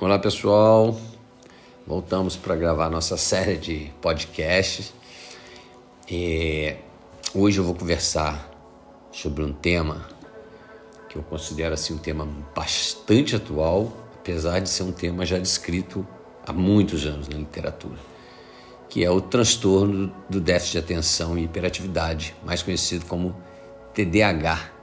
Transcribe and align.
Olá 0.00 0.18
pessoal, 0.18 0.98
voltamos 1.86 2.34
para 2.34 2.56
gravar 2.56 2.90
nossa 2.90 3.16
série 3.16 3.56
de 3.56 3.92
podcasts. 4.02 4.92
E 6.10 6.74
hoje 7.32 7.58
eu 7.58 7.64
vou 7.64 7.76
conversar 7.76 8.50
sobre 9.12 9.44
um 9.44 9.52
tema 9.52 10.08
que 11.08 11.16
eu 11.16 11.22
considero 11.22 11.74
assim 11.74 11.94
um 11.94 11.98
tema 11.98 12.28
bastante 12.56 13.36
atual, 13.36 13.92
apesar 14.16 14.58
de 14.58 14.68
ser 14.68 14.82
um 14.82 14.90
tema 14.90 15.24
já 15.24 15.38
descrito 15.38 16.04
há 16.44 16.52
muitos 16.52 17.06
anos 17.06 17.28
na 17.28 17.38
literatura, 17.38 17.98
que 18.88 19.04
é 19.04 19.10
o 19.10 19.20
transtorno 19.20 20.12
do 20.28 20.40
déficit 20.40 20.72
de 20.72 20.78
atenção 20.78 21.38
e 21.38 21.44
hiperatividade, 21.44 22.34
mais 22.44 22.64
conhecido 22.64 23.06
como 23.06 23.36
TDAH 23.94 24.73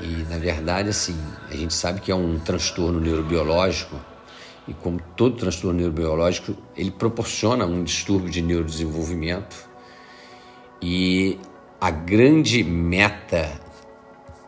e 0.00 0.24
na 0.28 0.38
verdade, 0.38 0.88
assim, 0.88 1.16
a 1.50 1.56
gente 1.56 1.74
sabe 1.74 2.00
que 2.00 2.10
é 2.10 2.14
um 2.14 2.38
transtorno 2.38 3.00
neurobiológico 3.00 3.96
e 4.66 4.72
como 4.72 5.00
todo 5.16 5.36
transtorno 5.36 5.78
neurobiológico, 5.78 6.56
ele 6.76 6.90
proporciona 6.90 7.66
um 7.66 7.84
distúrbio 7.84 8.30
de 8.30 8.40
neurodesenvolvimento. 8.40 9.68
E 10.80 11.38
a 11.80 11.90
grande 11.90 12.64
meta 12.64 13.60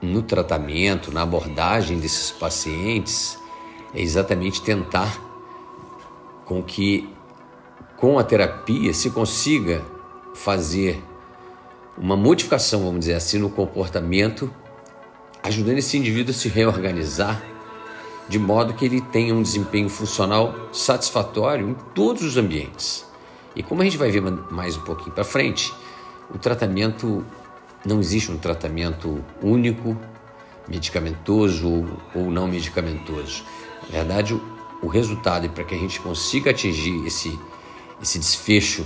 no 0.01 0.23
tratamento, 0.23 1.13
na 1.13 1.23
abordagem 1.23 1.99
desses 1.99 2.31
pacientes, 2.31 3.39
é 3.95 4.01
exatamente 4.01 4.63
tentar 4.63 5.23
com 6.45 6.63
que 6.63 7.09
com 7.97 8.19
a 8.19 8.25
terapia 8.25 8.93
se 8.93 9.11
consiga 9.11 9.83
fazer 10.35 11.03
uma 11.97 12.17
modificação, 12.17 12.85
vamos 12.85 13.01
dizer 13.01 13.15
assim, 13.15 13.39
no 13.39 13.49
comportamento 13.49 14.53
ajudando 15.47 15.79
esse 15.79 15.97
indivíduo 15.97 16.33
a 16.33 16.35
se 16.35 16.49
reorganizar 16.49 17.41
de 18.29 18.37
modo 18.37 18.75
que 18.75 18.85
ele 18.85 19.01
tenha 19.01 19.33
um 19.33 19.41
desempenho 19.41 19.89
funcional 19.89 20.53
satisfatório 20.73 21.69
em 21.69 21.75
todos 21.95 22.25
os 22.25 22.37
ambientes. 22.37 23.07
E 23.55 23.63
como 23.63 23.81
a 23.81 23.85
gente 23.85 23.97
vai 23.97 24.11
ver 24.11 24.21
mais 24.51 24.77
um 24.77 24.81
pouquinho 24.81 25.13
para 25.13 25.23
frente, 25.23 25.73
o 26.35 26.37
tratamento 26.37 27.25
não 27.85 28.01
existe 28.01 28.33
um 28.33 28.37
tratamento 28.37 29.25
único, 29.41 29.97
medicamentoso 30.67 31.87
ou 32.13 32.29
não 32.29 32.49
medicamentoso. 32.49 33.45
Na 33.85 33.99
verdade, 33.99 34.35
o 34.83 34.89
resultado 34.89 35.49
para 35.51 35.63
que 35.63 35.77
a 35.77 35.79
gente 35.79 36.01
consiga 36.01 36.51
atingir 36.51 37.07
esse, 37.07 37.39
esse 38.03 38.19
desfecho 38.19 38.85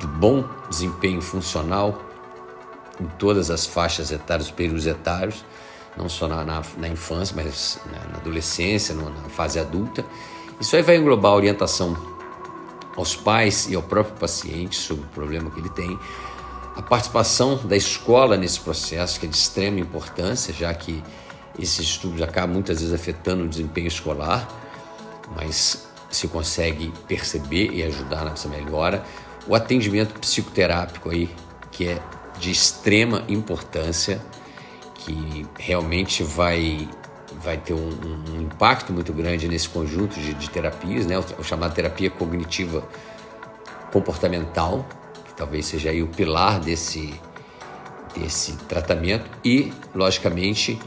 do 0.00 0.08
bom 0.08 0.44
desempenho 0.68 1.22
funcional 1.22 2.02
em 3.00 3.06
todas 3.16 3.50
as 3.50 3.64
faixas 3.64 4.10
etárias, 4.10 4.50
períodos 4.50 4.86
etários, 4.86 5.44
não 5.96 6.08
só 6.08 6.26
na, 6.28 6.44
na, 6.44 6.62
na 6.78 6.88
infância, 6.88 7.34
mas 7.36 7.78
na, 7.86 8.12
na 8.12 8.16
adolescência, 8.18 8.94
no, 8.94 9.10
na 9.10 9.28
fase 9.28 9.58
adulta. 9.58 10.04
Isso 10.60 10.74
aí 10.76 10.82
vai 10.82 10.96
englobar 10.96 11.32
orientação 11.32 11.96
aos 12.96 13.16
pais 13.16 13.68
e 13.68 13.74
ao 13.74 13.82
próprio 13.82 14.16
paciente 14.16 14.76
sobre 14.76 15.04
o 15.04 15.08
problema 15.08 15.50
que 15.50 15.60
ele 15.60 15.70
tem, 15.70 15.98
a 16.76 16.82
participação 16.82 17.56
da 17.64 17.76
escola 17.76 18.36
nesse 18.36 18.60
processo, 18.60 19.20
que 19.20 19.26
é 19.26 19.28
de 19.28 19.36
extrema 19.36 19.78
importância, 19.78 20.54
já 20.54 20.72
que 20.72 21.02
esses 21.58 21.80
estudos 21.80 22.22
acabam 22.22 22.54
muitas 22.54 22.80
vezes 22.80 22.94
afetando 22.94 23.44
o 23.44 23.48
desempenho 23.48 23.88
escolar, 23.88 24.48
mas 25.36 25.86
se 26.10 26.28
consegue 26.28 26.92
perceber 27.06 27.70
e 27.72 27.82
ajudar 27.82 28.24
nessa 28.24 28.48
melhora. 28.48 29.04
O 29.46 29.54
atendimento 29.54 30.18
psicoterápico 30.18 31.10
aí, 31.10 31.28
que 31.70 31.88
é 31.88 32.02
de 32.38 32.50
extrema 32.50 33.22
importância 33.28 34.20
que 35.04 35.46
realmente 35.58 36.22
vai, 36.22 36.88
vai 37.42 37.56
ter 37.56 37.74
um, 37.74 37.90
um 38.30 38.42
impacto 38.42 38.92
muito 38.92 39.12
grande 39.12 39.48
nesse 39.48 39.68
conjunto 39.68 40.18
de, 40.18 40.32
de 40.34 40.48
terapias, 40.48 41.06
né? 41.06 41.18
o, 41.18 41.24
o 41.38 41.44
chamado 41.44 41.74
terapia 41.74 42.10
cognitiva 42.10 42.86
comportamental, 43.92 44.86
que 45.24 45.34
talvez 45.34 45.66
seja 45.66 45.90
aí 45.90 46.02
o 46.02 46.06
pilar 46.06 46.60
desse, 46.60 47.12
desse 48.16 48.56
tratamento, 48.68 49.28
e, 49.44 49.72
logicamente, 49.94 50.78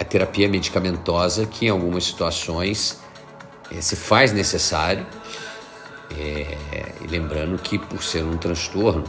a 0.00 0.04
terapia 0.04 0.48
medicamentosa, 0.48 1.46
que 1.46 1.66
em 1.66 1.68
algumas 1.68 2.04
situações 2.04 3.00
é, 3.70 3.80
se 3.80 3.96
faz 3.96 4.32
necessário, 4.32 5.06
é, 6.18 6.56
lembrando 7.08 7.58
que 7.58 7.78
por 7.78 8.02
ser 8.02 8.24
um 8.24 8.36
transtorno, 8.36 9.04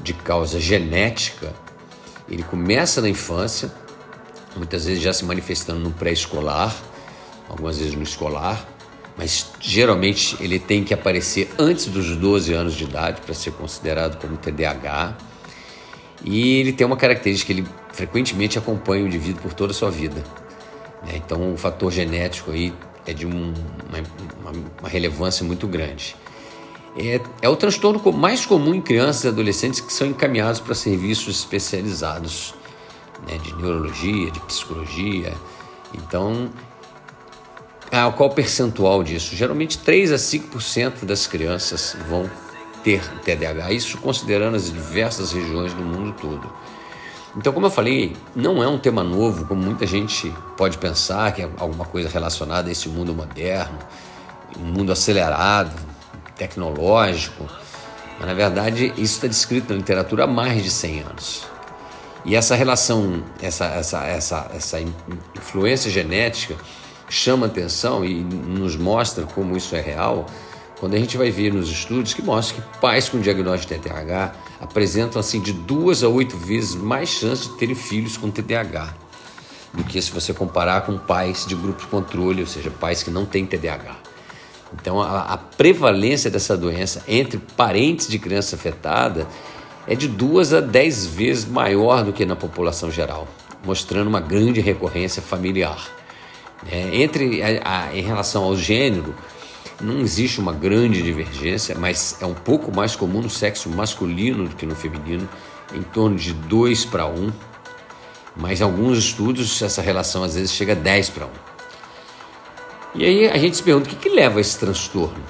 de 0.00 0.14
causa 0.14 0.60
genética, 0.60 1.52
ele 2.28 2.42
começa 2.42 3.00
na 3.00 3.08
infância, 3.08 3.72
muitas 4.56 4.84
vezes 4.86 5.02
já 5.02 5.12
se 5.12 5.24
manifestando 5.24 5.80
no 5.80 5.90
pré-escolar, 5.90 6.74
algumas 7.48 7.78
vezes 7.78 7.94
no 7.94 8.02
escolar, 8.02 8.66
mas 9.16 9.50
geralmente 9.60 10.36
ele 10.40 10.58
tem 10.58 10.84
que 10.84 10.94
aparecer 10.94 11.50
antes 11.58 11.86
dos 11.86 12.16
12 12.16 12.52
anos 12.52 12.74
de 12.74 12.84
idade 12.84 13.20
para 13.20 13.34
ser 13.34 13.52
considerado 13.52 14.20
como 14.20 14.36
TDAH. 14.36 15.16
E 16.24 16.58
ele 16.60 16.72
tem 16.72 16.86
uma 16.86 16.96
característica, 16.96 17.52
ele 17.52 17.66
frequentemente 17.92 18.58
acompanha 18.58 19.04
o 19.04 19.06
indivíduo 19.06 19.42
por 19.42 19.52
toda 19.52 19.72
a 19.72 19.74
sua 19.74 19.90
vida. 19.90 20.22
Né? 21.04 21.14
Então 21.16 21.52
o 21.52 21.56
fator 21.56 21.90
genético 21.92 22.50
aí 22.52 22.72
é 23.06 23.12
de 23.12 23.26
um, 23.26 23.54
uma, 23.88 24.52
uma 24.80 24.88
relevância 24.88 25.44
muito 25.44 25.66
grande. 25.66 26.14
É, 26.96 27.20
é 27.42 27.48
o 27.48 27.56
transtorno 27.56 28.12
mais 28.12 28.46
comum 28.46 28.74
em 28.74 28.80
crianças 28.80 29.24
e 29.24 29.28
adolescentes 29.28 29.80
que 29.80 29.92
são 29.92 30.06
encaminhados 30.06 30.60
para 30.60 30.74
serviços 30.74 31.38
especializados 31.38 32.54
né, 33.26 33.38
de 33.38 33.54
neurologia, 33.54 34.30
de 34.30 34.40
psicologia. 34.40 35.32
Então, 35.94 36.50
ah, 37.90 38.12
qual 38.12 38.28
o 38.28 38.34
percentual 38.34 39.02
disso? 39.02 39.34
Geralmente 39.34 39.78
3 39.78 40.12
a 40.12 40.16
5% 40.16 41.04
das 41.04 41.26
crianças 41.26 41.96
vão 42.08 42.30
ter 42.84 43.02
TDAH, 43.24 43.72
isso 43.72 43.98
considerando 43.98 44.56
as 44.56 44.70
diversas 44.70 45.32
regiões 45.32 45.72
do 45.72 45.82
mundo 45.82 46.14
todo. 46.20 46.52
Então, 47.36 47.52
como 47.52 47.66
eu 47.66 47.70
falei, 47.70 48.16
não 48.34 48.62
é 48.62 48.68
um 48.68 48.78
tema 48.78 49.02
novo, 49.02 49.46
como 49.46 49.62
muita 49.62 49.86
gente 49.86 50.32
pode 50.56 50.78
pensar, 50.78 51.32
que 51.32 51.42
é 51.42 51.50
alguma 51.58 51.84
coisa 51.84 52.08
relacionada 52.08 52.68
a 52.68 52.72
esse 52.72 52.88
mundo 52.88 53.14
moderno, 53.14 53.78
um 54.58 54.64
mundo 54.64 54.92
acelerado, 54.92 55.74
tecnológico, 56.36 57.46
mas 58.18 58.26
na 58.26 58.34
verdade 58.34 58.86
isso 58.96 59.14
está 59.14 59.26
descrito 59.26 59.72
na 59.72 59.78
literatura 59.78 60.24
há 60.24 60.26
mais 60.26 60.62
de 60.62 60.70
100 60.70 61.00
anos. 61.00 61.57
E 62.24 62.34
essa 62.34 62.54
relação, 62.54 63.22
essa, 63.40 63.66
essa, 63.66 64.04
essa, 64.04 64.50
essa 64.54 64.78
influência 65.36 65.90
genética 65.90 66.56
chama 67.08 67.46
atenção 67.46 68.04
e 68.04 68.14
nos 68.22 68.76
mostra 68.76 69.24
como 69.24 69.56
isso 69.56 69.74
é 69.74 69.80
real 69.80 70.26
quando 70.78 70.94
a 70.94 70.98
gente 70.98 71.16
vai 71.16 71.30
ver 71.30 71.52
nos 71.52 71.68
estudos 71.68 72.14
que 72.14 72.22
mostram 72.22 72.60
que 72.60 72.78
pais 72.78 73.08
com 73.08 73.20
diagnóstico 73.20 73.74
de 73.74 73.80
TDAH 73.80 74.32
apresentam 74.60 75.18
assim 75.18 75.40
de 75.40 75.52
duas 75.52 76.04
a 76.04 76.08
oito 76.08 76.36
vezes 76.36 76.74
mais 76.74 77.08
chance 77.08 77.48
de 77.48 77.56
terem 77.56 77.74
filhos 77.74 78.16
com 78.16 78.30
TDAH 78.30 78.94
do 79.72 79.84
que 79.84 80.00
se 80.00 80.10
você 80.10 80.32
comparar 80.32 80.82
com 80.82 80.96
pais 80.96 81.44
de 81.46 81.54
grupo 81.54 81.80
de 81.80 81.86
controle, 81.88 82.40
ou 82.40 82.46
seja, 82.46 82.70
pais 82.70 83.02
que 83.02 83.10
não 83.10 83.26
têm 83.26 83.44
TDAH. 83.44 83.96
Então, 84.74 85.00
a, 85.00 85.22
a 85.22 85.36
prevalência 85.36 86.30
dessa 86.30 86.56
doença 86.56 87.02
entre 87.08 87.38
parentes 87.56 88.08
de 88.08 88.18
criança 88.18 88.56
afetada 88.56 89.26
é 89.88 89.94
de 89.94 90.06
duas 90.06 90.52
a 90.52 90.60
dez 90.60 91.06
vezes 91.06 91.46
maior 91.46 92.04
do 92.04 92.12
que 92.12 92.26
na 92.26 92.36
população 92.36 92.90
geral, 92.90 93.26
mostrando 93.64 94.06
uma 94.06 94.20
grande 94.20 94.60
recorrência 94.60 95.22
familiar. 95.22 95.88
É, 96.70 97.02
entre 97.02 97.42
a, 97.42 97.86
a, 97.86 97.96
em 97.96 98.02
relação 98.02 98.44
ao 98.44 98.54
gênero, 98.54 99.14
não 99.80 100.00
existe 100.00 100.40
uma 100.40 100.52
grande 100.52 101.02
divergência, 101.02 101.74
mas 101.78 102.18
é 102.20 102.26
um 102.26 102.34
pouco 102.34 102.74
mais 102.74 102.94
comum 102.94 103.22
no 103.22 103.30
sexo 103.30 103.70
masculino 103.70 104.46
do 104.46 104.54
que 104.54 104.66
no 104.66 104.74
feminino, 104.74 105.26
em 105.72 105.82
torno 105.82 106.16
de 106.16 106.34
2 106.34 106.84
para 106.84 107.06
1. 107.06 107.14
Um. 107.14 107.32
Mas 108.36 108.60
em 108.60 108.64
alguns 108.64 108.98
estudos 108.98 109.62
essa 109.62 109.80
relação 109.80 110.22
às 110.22 110.34
vezes 110.34 110.52
chega 110.52 110.72
a 110.72 110.76
10 110.76 111.10
para 111.10 111.24
1. 111.24 111.28
Um. 111.28 111.32
E 112.94 113.04
aí 113.04 113.28
a 113.28 113.38
gente 113.38 113.56
se 113.56 113.62
pergunta 113.62 113.86
o 113.86 113.90
que, 113.90 113.96
que 113.96 114.08
leva 114.10 114.38
a 114.38 114.40
esse 114.40 114.58
transtorno. 114.58 115.22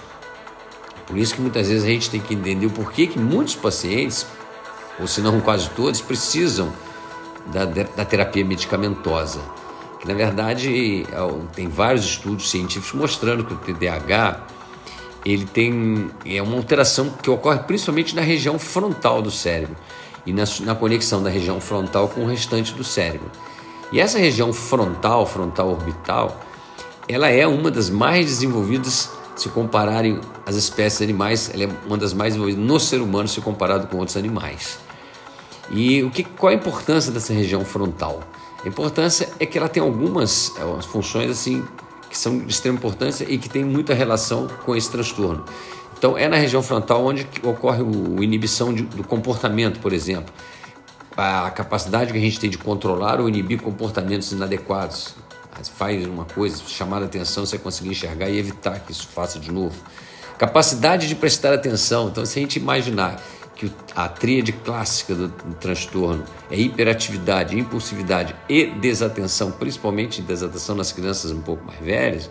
Por 1.06 1.16
isso 1.16 1.34
que 1.34 1.40
muitas 1.40 1.68
vezes 1.68 1.84
a 1.84 1.88
gente 1.88 2.10
tem 2.10 2.20
que 2.20 2.34
entender 2.34 2.66
o 2.66 2.70
porquê 2.70 3.06
que 3.06 3.18
muitos 3.18 3.54
pacientes, 3.54 4.26
ou 5.00 5.06
se 5.06 5.20
não 5.20 5.40
quase 5.40 5.68
todos, 5.70 6.00
precisam 6.00 6.72
da, 7.46 7.64
da 7.64 8.04
terapia 8.04 8.44
medicamentosa. 8.44 9.40
Que 10.00 10.06
na 10.06 10.14
verdade 10.14 11.06
é 11.10 11.54
tem 11.54 11.68
vários 11.68 12.04
estudos 12.04 12.50
científicos 12.50 12.92
mostrando 12.92 13.44
que 13.44 13.52
o 13.52 13.56
TDAH 13.56 14.46
ele 15.24 15.44
tem 15.44 16.10
é 16.24 16.40
uma 16.40 16.56
alteração 16.56 17.10
que 17.10 17.28
ocorre 17.28 17.60
principalmente 17.60 18.14
na 18.14 18.22
região 18.22 18.58
frontal 18.58 19.20
do 19.20 19.30
cérebro 19.30 19.76
e 20.24 20.32
na, 20.32 20.44
na 20.60 20.74
conexão 20.74 21.22
da 21.22 21.30
região 21.30 21.60
frontal 21.60 22.08
com 22.08 22.22
o 22.22 22.26
restante 22.26 22.72
do 22.74 22.84
cérebro. 22.84 23.30
E 23.90 23.98
essa 23.98 24.18
região 24.18 24.52
frontal, 24.52 25.26
frontal 25.26 25.70
orbital, 25.70 26.40
ela 27.08 27.28
é 27.28 27.46
uma 27.46 27.70
das 27.70 27.88
mais 27.88 28.26
desenvolvidas 28.26 29.10
se 29.34 29.48
compararem 29.48 30.20
as 30.44 30.56
espécies 30.56 31.00
animais, 31.00 31.50
ela 31.52 31.64
é 31.64 31.68
uma 31.86 31.96
das 31.96 32.12
mais 32.12 32.34
desenvolvidas 32.34 32.64
no 32.64 32.78
ser 32.78 33.00
humano 33.00 33.28
se 33.28 33.40
comparado 33.40 33.86
com 33.86 33.96
outros 33.96 34.16
animais. 34.16 34.78
E 35.70 36.02
o 36.02 36.10
que, 36.10 36.24
qual 36.24 36.52
a 36.52 36.54
importância 36.54 37.12
dessa 37.12 37.32
região 37.32 37.64
frontal? 37.64 38.22
A 38.64 38.68
importância 38.68 39.28
é 39.38 39.46
que 39.46 39.56
ela 39.56 39.68
tem 39.68 39.82
algumas, 39.82 40.52
algumas 40.58 40.86
funções 40.86 41.30
assim 41.30 41.64
que 42.08 42.16
são 42.16 42.38
de 42.38 42.50
extrema 42.50 42.78
importância 42.78 43.26
e 43.28 43.38
que 43.38 43.48
têm 43.48 43.64
muita 43.64 43.92
relação 43.92 44.48
com 44.64 44.74
esse 44.74 44.90
transtorno. 44.90 45.44
Então, 45.96 46.16
é 46.16 46.28
na 46.28 46.36
região 46.36 46.62
frontal 46.62 47.04
onde 47.04 47.26
ocorre 47.42 47.82
a 47.82 48.22
inibição 48.22 48.72
de, 48.72 48.82
do 48.82 49.04
comportamento, 49.04 49.80
por 49.80 49.92
exemplo. 49.92 50.32
A 51.16 51.50
capacidade 51.50 52.12
que 52.12 52.18
a 52.18 52.20
gente 52.20 52.38
tem 52.38 52.48
de 52.48 52.56
controlar 52.56 53.20
ou 53.20 53.28
inibir 53.28 53.60
comportamentos 53.60 54.30
inadequados. 54.32 55.16
Faz 55.76 56.06
uma 56.06 56.24
coisa, 56.24 56.62
chamar 56.68 57.02
a 57.02 57.06
atenção, 57.06 57.44
você 57.44 57.58
conseguir 57.58 57.90
enxergar 57.90 58.28
e 58.28 58.38
evitar 58.38 58.78
que 58.78 58.92
isso 58.92 59.08
faça 59.08 59.40
de 59.40 59.50
novo. 59.50 59.74
Capacidade 60.38 61.08
de 61.08 61.16
prestar 61.16 61.52
atenção. 61.52 62.08
Então, 62.08 62.24
se 62.24 62.38
a 62.38 62.42
gente 62.42 62.60
imaginar 62.60 63.20
que 63.58 63.68
a 63.96 64.08
tríade 64.08 64.52
clássica 64.52 65.16
do, 65.16 65.28
transtorno 65.56 66.24
é 66.48 66.56
hiperatividade, 66.56 67.58
impulsividade 67.58 68.34
e 68.48 68.66
desatenção, 68.66 69.50
principalmente 69.50 70.22
desatenção 70.22 70.76
nas 70.76 70.92
crianças 70.92 71.32
um 71.32 71.42
pouco 71.42 71.64
mais 71.66 71.80
velhas, 71.80 72.30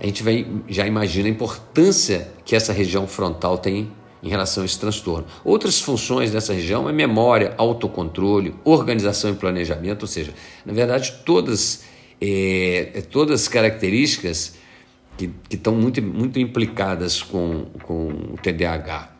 a 0.00 0.04
gente 0.04 0.24
vai, 0.24 0.44
já 0.68 0.84
imagina 0.84 1.28
a 1.28 1.30
importância 1.30 2.32
que 2.44 2.56
essa 2.56 2.72
região 2.72 3.06
frontal 3.06 3.56
tem 3.56 3.92
em 4.20 4.28
relação 4.28 4.64
a 4.64 4.66
esse 4.66 4.78
transtorno. 4.80 5.26
Outras 5.44 5.80
funções 5.80 6.32
dessa 6.32 6.52
região 6.52 6.88
é 6.88 6.92
memória, 6.92 7.54
autocontrole, 7.56 8.54
organização 8.64 9.30
e 9.30 9.34
planejamento, 9.34 10.02
ou 10.02 10.08
seja, 10.08 10.34
na 10.66 10.72
verdade, 10.72 11.20
todas, 11.24 11.84
é, 12.20 13.04
todas 13.10 13.46
características 13.46 14.56
que, 15.16 15.30
que 15.48 15.54
estão 15.54 15.74
muito, 15.76 16.02
muito 16.02 16.40
implicadas 16.40 17.22
com, 17.22 17.66
com 17.84 18.08
o 18.08 18.38
TDAH. 18.42 19.19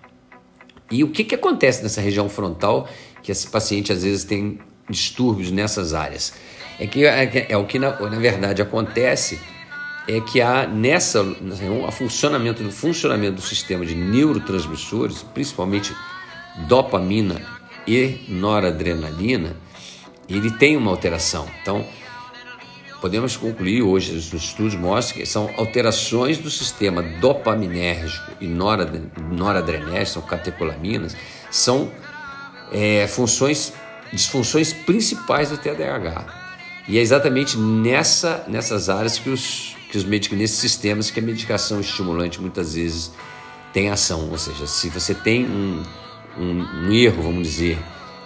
E 0.90 1.04
o 1.04 1.08
que, 1.08 1.24
que 1.24 1.34
acontece 1.34 1.82
nessa 1.82 2.00
região 2.00 2.28
frontal 2.28 2.88
que 3.22 3.30
esse 3.30 3.46
paciente 3.48 3.92
às 3.92 4.02
vezes 4.02 4.24
tem 4.24 4.58
distúrbios 4.88 5.50
nessas 5.50 5.94
áreas? 5.94 6.32
É 6.78 6.86
que 6.86 7.04
é, 7.04 7.46
é 7.50 7.56
o 7.56 7.64
que 7.64 7.78
na, 7.78 7.98
na 8.00 8.18
verdade 8.18 8.60
acontece 8.60 9.38
é 10.08 10.20
que 10.20 10.40
há 10.40 10.66
nessa 10.66 11.22
o 11.22 11.92
funcionamento 11.92 12.62
do 12.62 12.72
funcionamento 12.72 13.36
do 13.36 13.42
sistema 13.42 13.86
de 13.86 13.94
neurotransmissores, 13.94 15.22
principalmente 15.22 15.94
dopamina 16.66 17.40
e 17.86 18.24
noradrenalina, 18.28 19.56
ele 20.28 20.50
tem 20.50 20.76
uma 20.76 20.90
alteração. 20.90 21.46
Então, 21.62 21.84
podemos 23.00 23.36
concluir 23.36 23.82
hoje, 23.82 24.14
os 24.14 24.32
estudos 24.32 24.74
mostram 24.74 25.18
que 25.18 25.26
são 25.26 25.50
alterações 25.56 26.38
do 26.38 26.50
sistema 26.50 27.02
dopaminérgico 27.02 28.32
e 28.40 28.46
noradrenérgico, 28.46 30.06
são 30.06 30.22
catecolaminas, 30.22 31.16
são 31.50 31.90
é, 32.72 33.06
funções, 33.06 33.72
disfunções 34.12 34.72
principais 34.72 35.50
do 35.50 35.56
TDAH. 35.56 36.26
E 36.88 36.98
é 36.98 37.00
exatamente 37.00 37.56
nessa, 37.56 38.44
nessas 38.48 38.88
áreas 38.88 39.18
que 39.18 39.30
os 39.30 39.76
que 39.90 39.98
os 39.98 40.04
médicos 40.04 40.38
nesses 40.38 40.58
sistemas 40.58 41.10
que 41.10 41.18
a 41.18 41.22
medicação 41.22 41.80
estimulante 41.80 42.40
muitas 42.40 42.74
vezes 42.74 43.10
tem 43.72 43.90
ação, 43.90 44.30
ou 44.30 44.38
seja, 44.38 44.66
se 44.66 44.88
você 44.88 45.14
tem 45.14 45.44
um, 45.46 45.82
um, 46.38 46.86
um 46.86 46.92
erro, 46.92 47.22
vamos 47.22 47.48
dizer, 47.48 47.78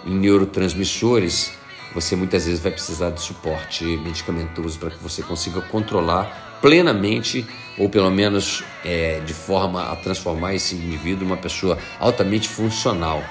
em 0.05 0.15
neurotransmissores, 0.15 1.51
você 1.95 2.13
muitas 2.13 2.45
vezes 2.45 2.59
vai 2.59 2.73
precisar 2.73 3.09
de 3.09 3.21
suporte 3.21 3.85
medicamentoso 3.85 4.77
para 4.77 4.89
que 4.91 5.01
você 5.01 5.23
consiga 5.23 5.61
controlar 5.61 6.57
plenamente, 6.61 7.47
ou 7.77 7.87
pelo 7.87 8.11
menos 8.11 8.65
é, 8.83 9.21
de 9.25 9.33
forma 9.33 9.91
a 9.91 9.95
transformar 9.95 10.53
esse 10.53 10.75
indivíduo 10.75 11.25
uma 11.25 11.37
pessoa 11.37 11.77
altamente 11.97 12.49
funcional. 12.49 13.23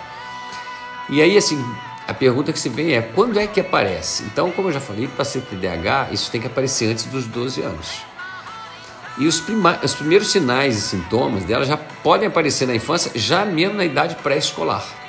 E 1.11 1.20
aí, 1.20 1.37
assim, 1.37 1.62
a 2.08 2.14
pergunta 2.14 2.55
que 2.55 2.58
se 2.58 2.70
vem 2.70 2.94
é 2.94 3.02
quando 3.02 3.38
é 3.38 3.46
que 3.46 3.61
aparece? 3.61 4.22
Então, 4.25 4.50
como 4.50 4.69
eu 4.69 4.72
já 4.72 4.81
falei, 4.81 5.08
para 5.08 5.26
ser 5.26 5.43
TDAH, 5.43 6.08
isso 6.12 6.31
tem 6.31 6.40
que 6.40 6.46
aparecer 6.46 6.90
antes 6.90 7.05
dos 7.05 7.26
12 7.26 7.61
anos. 7.61 8.02
E 9.19 9.26
os, 9.26 9.43
os 9.82 9.94
primeiros 9.94 10.32
sinais 10.32 10.78
e 10.78 10.81
sintomas 10.81 11.44
dela 11.44 11.66
já 11.66 11.76
podem 11.76 12.28
aparecer 12.28 12.66
na 12.66 12.75
infância, 12.75 13.12
já 13.14 13.44
mesmo 13.44 13.76
na 13.76 13.84
idade 13.84 14.16
pré-escolar. 14.16 15.03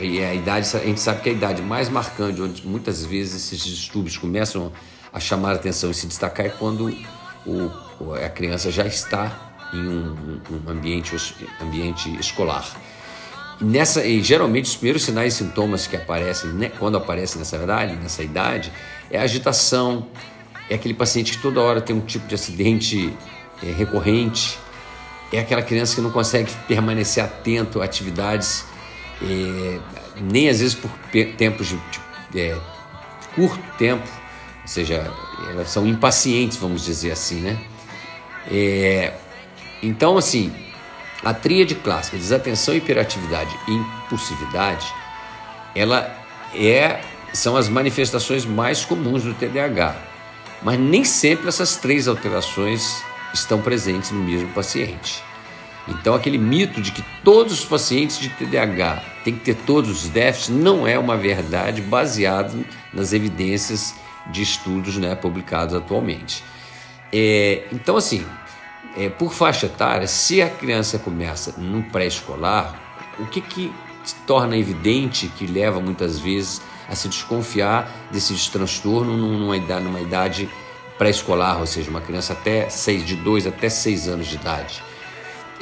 E 0.00 0.22
a 0.22 0.34
idade, 0.34 0.68
a 0.76 0.80
gente 0.80 1.00
sabe 1.00 1.22
que 1.22 1.28
a 1.28 1.32
idade 1.32 1.62
mais 1.62 1.88
marcante, 1.88 2.40
onde 2.40 2.66
muitas 2.66 3.04
vezes 3.04 3.52
esses 3.52 3.64
distúrbios 3.64 4.16
começam 4.16 4.72
a 5.12 5.20
chamar 5.20 5.52
a 5.52 5.54
atenção 5.54 5.90
e 5.90 5.94
se 5.94 6.06
destacar, 6.06 6.46
é 6.46 6.48
quando 6.48 6.92
o, 7.46 7.70
a 8.14 8.28
criança 8.28 8.70
já 8.70 8.84
está 8.84 9.54
em 9.72 9.78
um, 9.78 10.40
um 10.50 10.70
ambiente, 10.70 11.14
ambiente 11.60 12.14
escolar. 12.18 12.64
Nessa, 13.60 14.04
e 14.04 14.20
geralmente 14.22 14.64
os 14.64 14.74
primeiros 14.74 15.04
sinais 15.04 15.34
e 15.34 15.36
sintomas 15.38 15.86
que 15.86 15.96
aparecem, 15.96 16.50
né, 16.50 16.72
quando 16.78 16.96
aparecem 16.96 17.38
nessa 17.38 17.56
idade, 17.56 17.94
nessa 17.96 18.22
idade, 18.22 18.72
é 19.10 19.18
agitação, 19.18 20.08
é 20.68 20.74
aquele 20.74 20.94
paciente 20.94 21.32
que 21.36 21.42
toda 21.42 21.60
hora 21.60 21.80
tem 21.80 21.94
um 21.94 22.00
tipo 22.00 22.26
de 22.26 22.34
acidente 22.34 23.14
é, 23.62 23.66
recorrente, 23.70 24.58
é 25.32 25.38
aquela 25.38 25.62
criança 25.62 25.94
que 25.94 26.00
não 26.00 26.10
consegue 26.10 26.50
permanecer 26.66 27.22
atento 27.22 27.80
a 27.80 27.84
atividades, 27.84 28.64
é, 29.22 29.78
nem 30.20 30.48
às 30.48 30.60
vezes 30.60 30.74
por 30.74 30.90
tempos 31.36 31.68
de, 31.68 31.80
de 32.30 32.40
é, 32.40 32.58
curto 33.34 33.62
tempo, 33.76 34.08
ou 34.62 34.68
seja, 34.68 35.12
elas 35.50 35.68
são 35.68 35.86
impacientes, 35.86 36.56
vamos 36.56 36.84
dizer 36.84 37.12
assim, 37.12 37.40
né? 37.40 37.58
É, 38.50 39.12
então, 39.82 40.16
assim, 40.16 40.52
a 41.24 41.32
tríade 41.32 41.74
clássica, 41.74 42.16
desatenção, 42.16 42.74
hiperatividade 42.74 43.54
e 43.68 43.72
impulsividade, 43.72 44.86
ela 45.74 46.14
é, 46.54 47.00
são 47.32 47.56
as 47.56 47.68
manifestações 47.68 48.44
mais 48.44 48.84
comuns 48.84 49.22
do 49.22 49.34
TDAH. 49.34 49.96
Mas 50.62 50.78
nem 50.78 51.04
sempre 51.04 51.48
essas 51.48 51.76
três 51.76 52.08
alterações 52.08 53.02
estão 53.34 53.60
presentes 53.60 54.10
no 54.10 54.20
mesmo 54.20 54.48
paciente. 54.50 55.22
Então, 55.86 56.14
aquele 56.14 56.38
mito 56.38 56.80
de 56.80 56.92
que 56.92 57.04
todos 57.22 57.52
os 57.52 57.64
pacientes 57.64 58.18
de 58.18 58.30
TDAH 58.30 59.02
têm 59.22 59.34
que 59.34 59.44
ter 59.44 59.54
todos 59.54 59.90
os 59.90 60.08
déficits 60.08 60.48
não 60.48 60.86
é 60.86 60.98
uma 60.98 61.16
verdade 61.16 61.82
baseado 61.82 62.64
nas 62.92 63.12
evidências 63.12 63.94
de 64.30 64.42
estudos 64.42 64.96
né, 64.96 65.14
publicados 65.14 65.74
atualmente. 65.74 66.42
É, 67.12 67.64
então, 67.70 67.96
assim, 67.96 68.24
é, 68.96 69.08
por 69.08 69.32
faixa 69.32 69.66
etária, 69.66 70.06
se 70.06 70.40
a 70.40 70.48
criança 70.48 70.98
começa 70.98 71.54
no 71.58 71.82
pré-escolar, 71.82 72.80
o 73.18 73.26
que, 73.26 73.40
que 73.40 73.72
torna 74.26 74.56
evidente 74.56 75.28
que 75.28 75.46
leva 75.46 75.80
muitas 75.80 76.18
vezes 76.18 76.62
a 76.88 76.94
se 76.94 77.08
desconfiar 77.08 77.90
desses 78.10 78.48
transtornos 78.48 79.18
numa 79.18 79.56
idade, 79.56 79.84
numa 79.84 80.00
idade 80.00 80.48
pré-escolar, 80.98 81.60
ou 81.60 81.66
seja, 81.66 81.90
uma 81.90 82.00
criança 82.00 82.32
até 82.32 82.68
seis, 82.68 83.04
de 83.04 83.16
2 83.16 83.46
até 83.46 83.68
6 83.68 84.08
anos 84.08 84.26
de 84.26 84.36
idade. 84.36 84.82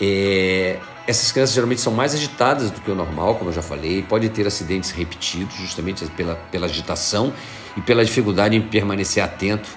É, 0.04 0.80
essas 1.06 1.30
crianças 1.30 1.54
geralmente 1.54 1.80
são 1.80 1.92
mais 1.92 2.12
agitadas 2.12 2.73
do 2.73 2.80
que 2.80 2.90
o 2.90 2.94
normal, 2.94 3.37
como 3.37 3.50
eu 3.50 3.54
já 3.54 3.62
falei, 3.62 4.02
pode 4.02 4.28
ter 4.30 4.44
acidentes 4.44 4.90
repetidos, 4.90 5.54
justamente 5.54 6.04
pela, 6.06 6.35
pela 6.35 6.66
agitação 6.66 7.32
e 7.76 7.80
pela 7.80 8.04
dificuldade 8.04 8.56
em 8.56 8.61
permanecer 8.61 9.23
atento, 9.23 9.68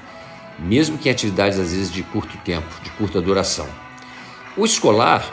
mesmo 0.57 0.97
que 0.97 1.09
em 1.09 1.11
atividades 1.11 1.59
às 1.59 1.71
vezes 1.71 1.91
de 1.91 2.01
curto 2.01 2.35
tempo, 2.39 2.67
de 2.83 2.89
curta 2.91 3.21
duração. 3.21 3.67
O 4.57 4.65
escolar 4.65 5.31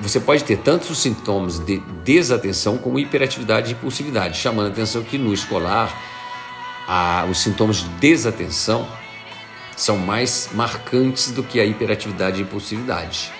você 0.00 0.18
pode 0.18 0.42
ter 0.42 0.56
tanto 0.56 0.90
os 0.90 0.98
sintomas 0.98 1.60
de 1.60 1.78
desatenção 2.02 2.76
como 2.76 2.98
hiperatividade 2.98 3.70
e 3.70 3.74
impulsividade, 3.74 4.36
chamando 4.36 4.66
a 4.66 4.70
atenção 4.70 5.04
que 5.04 5.16
no 5.16 5.32
escolar 5.32 5.96
a, 6.88 7.26
os 7.30 7.38
sintomas 7.38 7.76
de 7.76 7.88
desatenção 8.00 8.88
são 9.76 9.96
mais 9.96 10.50
marcantes 10.52 11.30
do 11.30 11.44
que 11.44 11.60
a 11.60 11.64
hiperatividade 11.64 12.40
e 12.40 12.42
impulsividade. 12.42 13.32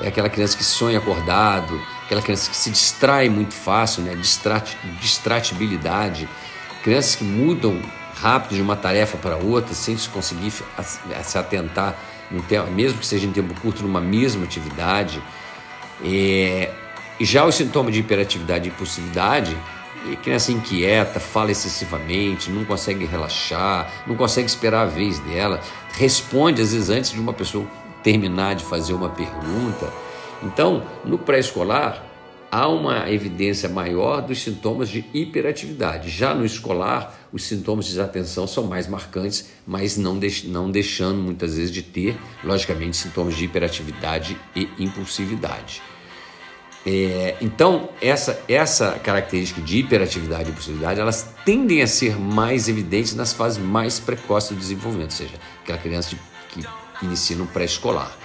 É 0.00 0.08
aquela 0.08 0.28
criança 0.28 0.56
que 0.56 0.64
sonha 0.64 0.98
acordado, 0.98 1.80
aquela 2.04 2.22
criança 2.22 2.48
que 2.50 2.56
se 2.56 2.70
distrai 2.70 3.28
muito 3.28 3.54
fácil, 3.54 4.02
né? 4.02 4.14
Distrat, 4.14 4.76
distratibilidade, 5.00 6.28
crianças 6.82 7.16
que 7.16 7.24
mudam 7.24 7.82
rápido 8.14 8.54
de 8.54 8.62
uma 8.62 8.76
tarefa 8.76 9.16
para 9.18 9.36
outra 9.36 9.74
sem 9.74 9.96
se 9.96 10.08
conseguir 10.08 10.50
se 10.50 11.38
atentar, 11.38 11.96
mesmo 12.74 12.98
que 12.98 13.06
seja 13.06 13.26
em 13.26 13.32
tempo 13.32 13.58
curto, 13.60 13.82
numa 13.82 14.00
mesma 14.00 14.44
atividade. 14.44 15.22
É, 16.04 16.70
e 17.18 17.24
já 17.24 17.44
o 17.44 17.50
sintoma 17.50 17.90
de 17.90 18.00
hiperatividade 18.00 18.68
e 18.68 18.72
impulsividade, 18.72 19.56
criança 20.22 20.52
inquieta, 20.52 21.18
fala 21.18 21.50
excessivamente, 21.50 22.50
não 22.50 22.64
consegue 22.64 23.04
relaxar, 23.04 23.90
não 24.06 24.14
consegue 24.14 24.46
esperar 24.48 24.82
a 24.82 24.86
vez 24.86 25.18
dela, 25.18 25.60
responde 25.92 26.62
às 26.62 26.72
vezes 26.72 26.88
antes 26.88 27.10
de 27.10 27.20
uma 27.20 27.32
pessoa 27.32 27.66
terminar 28.02 28.54
de 28.54 28.64
fazer 28.64 28.94
uma 28.94 29.10
pergunta. 29.10 29.92
Então, 30.42 30.82
no 31.04 31.18
pré-escolar, 31.18 32.04
há 32.50 32.68
uma 32.68 33.10
evidência 33.10 33.68
maior 33.68 34.22
dos 34.22 34.42
sintomas 34.42 34.88
de 34.88 35.04
hiperatividade. 35.12 36.08
Já 36.08 36.34
no 36.34 36.44
escolar, 36.44 37.18
os 37.32 37.44
sintomas 37.44 37.86
de 37.86 37.92
desatenção 37.92 38.46
são 38.46 38.64
mais 38.64 38.86
marcantes, 38.86 39.50
mas 39.66 39.96
não, 39.96 40.18
deix 40.18 40.44
não 40.44 40.70
deixando 40.70 41.18
muitas 41.20 41.56
vezes 41.56 41.70
de 41.70 41.82
ter, 41.82 42.16
logicamente, 42.42 42.96
sintomas 42.96 43.36
de 43.36 43.44
hiperatividade 43.44 44.36
e 44.54 44.68
impulsividade. 44.78 45.82
É, 46.86 47.36
então, 47.40 47.90
essa, 48.00 48.40
essa 48.48 48.92
característica 48.92 49.60
de 49.60 49.78
hiperatividade 49.78 50.48
e 50.48 50.52
impulsividade, 50.52 51.00
elas 51.00 51.34
tendem 51.44 51.82
a 51.82 51.86
ser 51.86 52.18
mais 52.18 52.68
evidentes 52.68 53.14
nas 53.14 53.32
fases 53.32 53.58
mais 53.58 54.00
precoces 54.00 54.50
do 54.50 54.56
desenvolvimento, 54.56 55.10
ou 55.10 55.16
seja, 55.16 55.34
aquela 55.62 55.78
criança 55.78 56.16
que 56.48 56.64
inicia 57.02 57.36
no 57.36 57.46
pré-escolar. 57.46 58.16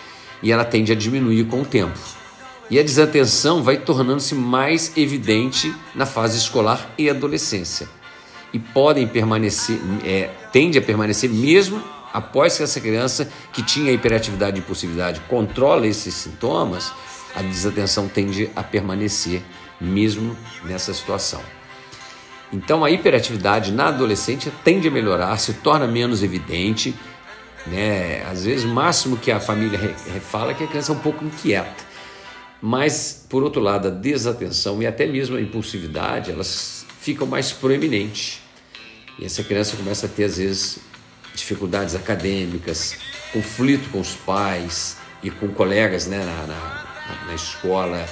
E 0.42 0.52
ela 0.52 0.66
tende 0.66 0.92
a 0.92 0.96
diminuir 0.96 1.46
com 1.46 1.62
o 1.62 1.66
tempo. 1.66 1.98
E 2.70 2.80
a 2.80 2.84
desatenção 2.84 3.62
vai 3.62 3.78
tornando-se 3.78 4.36
mais 4.36 4.96
evidente 4.98 5.74
na 5.94 6.06
fase 6.06 6.38
escolar 6.38 6.94
e 6.98 7.10
adolescência. 7.10 7.88
E 8.52 8.60
podem 8.60 9.08
permanecer, 9.08 9.80
é, 10.06 10.30
tende 10.52 10.78
a 10.78 10.82
permanecer 10.82 11.30
mesmo 11.30 11.82
após 12.14 12.58
que 12.58 12.64
essa 12.64 12.80
criança 12.80 13.30
que 13.52 13.64
tinha 13.64 13.92
hiperatividade 13.92 14.58
e 14.58 14.60
impulsividade 14.60 15.20
controla 15.22 15.88
esses 15.88 16.14
sintomas, 16.14 16.92
a 17.36 17.42
desatenção 17.42 18.08
tende 18.08 18.50
a 18.56 18.62
permanecer 18.62 19.42
mesmo 19.82 20.38
nessa 20.64 20.94
situação. 20.94 21.42
Então 22.52 22.86
a 22.86 22.92
hiperatividade 22.92 23.72
na 23.72 23.88
adolescente 23.88 24.52
tende 24.64 24.88
a 24.88 24.92
melhorar, 24.92 25.36
se 25.38 25.54
torna 25.54 25.88
menos 25.88 26.22
evidente, 26.22 26.94
né? 27.68 28.24
Às 28.30 28.46
vezes 28.46 28.66
o 28.66 28.70
máximo 28.70 29.18
que 29.18 29.32
a 29.32 29.40
família 29.40 29.80
fala 30.22 30.52
é 30.52 30.54
que 30.54 30.64
a 30.64 30.68
criança 30.68 30.92
é 30.92 30.96
um 30.96 31.00
pouco 31.00 31.24
inquieta. 31.24 31.84
Mas 32.62 33.26
por 33.30 33.44
outro 33.44 33.62
lado, 33.62 33.88
a 33.88 33.92
desatenção 33.92 34.82
e 34.82 34.88
até 34.88 35.06
mesmo 35.06 35.36
a 35.36 35.42
impulsividade, 35.42 36.32
elas 36.32 36.86
ficam 37.02 37.28
mais 37.28 37.52
proeminentes. 37.52 38.42
E 39.20 39.26
essa 39.26 39.44
criança 39.44 39.76
começa 39.76 40.06
a 40.06 40.10
ter 40.10 40.26
às 40.26 40.38
vezes 40.38 40.80
dificuldades 41.36 41.96
acadêmicas, 41.96 42.96
conflito 43.32 43.90
com 43.90 44.00
os 44.00 44.14
pais 44.14 44.98
e 45.22 45.30
com 45.30 45.48
colegas 45.50 46.08
né, 46.08 46.20
na, 46.20 46.48
na, 46.48 47.26
na 47.28 47.34
escola, 47.34 48.06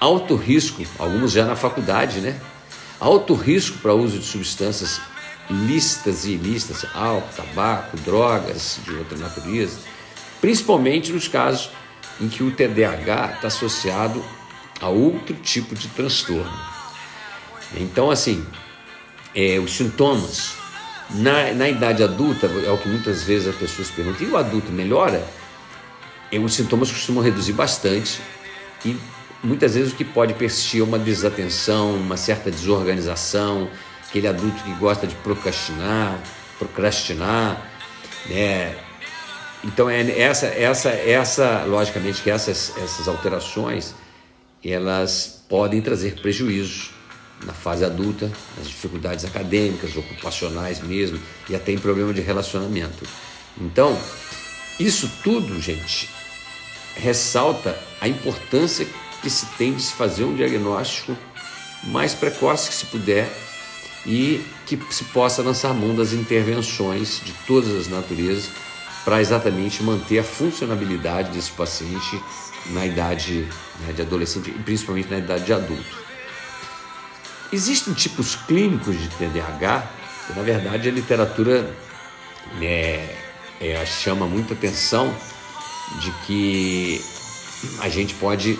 alto 0.00 0.34
risco, 0.36 0.82
alguns 0.98 1.32
já 1.32 1.44
na 1.44 1.56
faculdade, 1.56 2.20
né? 2.20 2.38
Alto 2.98 3.34
risco 3.34 3.78
para 3.78 3.94
uso 3.94 4.18
de 4.18 4.24
substâncias 4.24 5.00
lícitas 5.50 6.24
e 6.24 6.32
ilícitas, 6.32 6.86
álcool, 6.94 7.28
tabaco, 7.34 7.96
drogas 7.98 8.80
de 8.84 8.94
outra 8.94 9.18
natureza, 9.18 9.78
principalmente 10.40 11.12
nos 11.12 11.28
casos 11.28 11.70
em 12.20 12.28
que 12.28 12.42
o 12.42 12.50
TDAH 12.50 13.34
está 13.34 13.48
associado 13.48 14.24
a 14.80 14.88
outro 14.88 15.34
tipo 15.36 15.74
de 15.74 15.88
transtorno. 15.88 16.74
Então, 17.76 18.10
assim, 18.10 18.44
é, 19.34 19.58
os 19.58 19.72
sintomas 19.72 20.54
na, 21.10 21.52
na 21.52 21.68
idade 21.68 22.02
adulta, 22.02 22.46
é 22.46 22.70
o 22.70 22.78
que 22.78 22.88
muitas 22.88 23.24
vezes 23.24 23.48
as 23.48 23.56
pessoas 23.56 23.90
perguntam, 23.90 24.26
e 24.26 24.30
o 24.30 24.36
adulto 24.36 24.72
melhora? 24.72 25.26
E 26.30 26.38
os 26.38 26.54
sintomas 26.54 26.90
costumam 26.90 27.22
reduzir 27.22 27.52
bastante 27.52 28.20
e 28.84 28.96
muitas 29.42 29.74
vezes 29.74 29.92
o 29.92 29.96
que 29.96 30.04
pode 30.04 30.34
persistir 30.34 30.80
é 30.80 30.84
uma 30.84 30.98
desatenção, 30.98 31.94
uma 31.94 32.16
certa 32.16 32.50
desorganização, 32.50 33.68
aquele 34.14 34.28
adulto 34.28 34.62
que 34.62 34.72
gosta 34.74 35.08
de 35.08 35.14
procrastinar, 35.16 36.16
procrastinar, 36.56 37.60
né? 38.26 38.76
Então 39.64 39.90
é 39.90 40.20
essa, 40.20 40.46
essa, 40.46 40.90
essa, 40.90 41.64
logicamente 41.64 42.22
que 42.22 42.30
essas, 42.30 42.76
essas 42.76 43.08
alterações 43.08 43.92
elas 44.64 45.44
podem 45.48 45.80
trazer 45.82 46.20
prejuízos 46.20 46.92
na 47.44 47.52
fase 47.52 47.84
adulta, 47.84 48.30
nas 48.56 48.68
dificuldades 48.68 49.24
acadêmicas, 49.24 49.96
ocupacionais 49.96 50.80
mesmo, 50.80 51.20
e 51.50 51.56
até 51.56 51.72
em 51.72 51.78
problema 51.78 52.14
de 52.14 52.20
relacionamento. 52.20 53.04
Então, 53.60 53.98
isso 54.78 55.10
tudo, 55.22 55.60
gente, 55.60 56.08
ressalta 56.94 57.76
a 58.00 58.08
importância 58.08 58.86
que 59.20 59.28
se 59.28 59.44
tem 59.58 59.74
de 59.74 59.82
se 59.82 59.92
fazer 59.92 60.24
um 60.24 60.34
diagnóstico 60.34 61.16
mais 61.82 62.14
precoce 62.14 62.70
que 62.70 62.74
se 62.74 62.86
puder 62.86 63.28
e 64.06 64.44
que 64.66 64.78
se 64.90 65.04
possa 65.04 65.42
lançar 65.42 65.72
mão 65.72 65.94
das 65.94 66.12
intervenções 66.12 67.20
de 67.24 67.32
todas 67.46 67.74
as 67.74 67.88
naturezas 67.88 68.50
para 69.04 69.20
exatamente 69.20 69.82
manter 69.82 70.18
a 70.18 70.24
funcionabilidade 70.24 71.30
desse 71.30 71.50
paciente 71.52 72.20
na 72.70 72.86
idade 72.86 73.46
né, 73.80 73.92
de 73.92 74.02
adolescente 74.02 74.50
e 74.50 74.62
principalmente 74.62 75.10
na 75.10 75.18
idade 75.18 75.44
de 75.44 75.52
adulto. 75.52 76.04
Existem 77.52 77.92
tipos 77.92 78.34
clínicos 78.34 78.98
de 78.98 79.08
TDAH, 79.10 79.88
que 80.26 80.32
na 80.32 80.42
verdade 80.42 80.88
a 80.88 80.92
literatura 80.92 81.70
é, 82.60 83.16
é, 83.60 83.86
chama 83.86 84.26
muita 84.26 84.54
atenção 84.54 85.14
de 86.00 86.10
que 86.26 87.00
a 87.80 87.88
gente 87.88 88.14
pode 88.14 88.58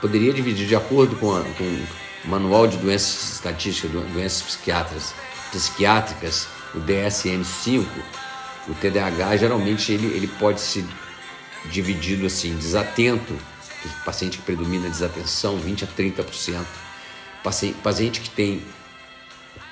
poderia 0.00 0.32
dividir 0.32 0.66
de 0.66 0.76
acordo 0.76 1.16
com, 1.16 1.34
a, 1.34 1.40
com 1.40 1.86
Manual 2.26 2.66
de 2.66 2.76
Doenças 2.78 3.34
Estatísticas, 3.34 3.90
Doenças 4.12 4.42
Psiquiátricas, 4.42 5.14
Psiquiátricas, 5.52 6.48
o 6.74 6.78
DSM-5, 6.78 7.86
o 8.68 8.74
TDAH 8.74 9.36
geralmente 9.36 9.92
ele, 9.92 10.06
ele 10.06 10.26
pode 10.26 10.60
ser 10.60 10.84
dividido 11.70 12.26
assim, 12.26 12.56
desatento, 12.56 13.36
paciente 14.04 14.38
que 14.38 14.44
predomina 14.44 14.88
desatenção, 14.88 15.58
20 15.58 15.84
a 15.84 15.86
30%, 15.86 16.64
paciente 17.82 18.20
que 18.20 18.30
tem 18.30 18.62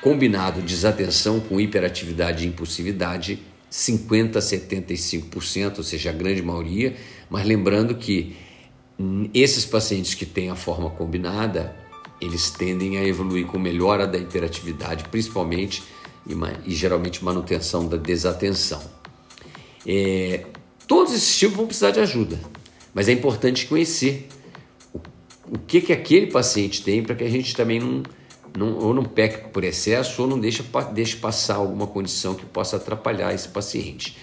combinado 0.02 0.60
desatenção 0.60 1.40
com 1.40 1.60
hiperatividade 1.60 2.44
e 2.44 2.48
impulsividade, 2.48 3.40
50% 3.70 4.36
a 4.36 4.40
75%, 4.40 5.78
ou 5.78 5.84
seja, 5.84 6.10
a 6.10 6.12
grande 6.12 6.42
maioria, 6.42 6.96
mas 7.30 7.46
lembrando 7.46 7.94
que 7.94 8.36
esses 9.32 9.64
pacientes 9.64 10.14
que 10.14 10.26
têm 10.26 10.50
a 10.50 10.54
forma 10.54 10.90
combinada, 10.90 11.74
eles 12.24 12.50
tendem 12.50 12.98
a 12.98 13.04
evoluir 13.04 13.46
com 13.46 13.58
melhora 13.58 14.06
da 14.06 14.16
hiperatividade, 14.16 15.04
principalmente 15.10 15.82
e, 16.26 16.34
e 16.70 16.74
geralmente 16.74 17.24
manutenção 17.24 17.86
da 17.86 17.96
desatenção. 17.96 18.80
É, 19.86 20.46
todos 20.86 21.12
esses 21.12 21.36
tipos 21.36 21.56
vão 21.56 21.66
precisar 21.66 21.90
de 21.90 22.00
ajuda, 22.00 22.38
mas 22.94 23.08
é 23.08 23.12
importante 23.12 23.66
conhecer 23.66 24.28
o 25.50 25.58
que, 25.58 25.80
que 25.80 25.92
aquele 25.92 26.28
paciente 26.28 26.82
tem 26.82 27.02
para 27.02 27.14
que 27.14 27.24
a 27.24 27.28
gente 27.28 27.54
também 27.54 27.80
não, 27.80 28.02
não, 28.56 28.78
ou 28.78 28.94
não 28.94 29.04
peque 29.04 29.48
por 29.48 29.64
excesso 29.64 30.22
ou 30.22 30.28
não 30.28 30.38
deixe, 30.38 30.64
deixe 30.92 31.16
passar 31.16 31.56
alguma 31.56 31.86
condição 31.86 32.34
que 32.34 32.46
possa 32.46 32.76
atrapalhar 32.76 33.34
esse 33.34 33.48
paciente. 33.48 34.16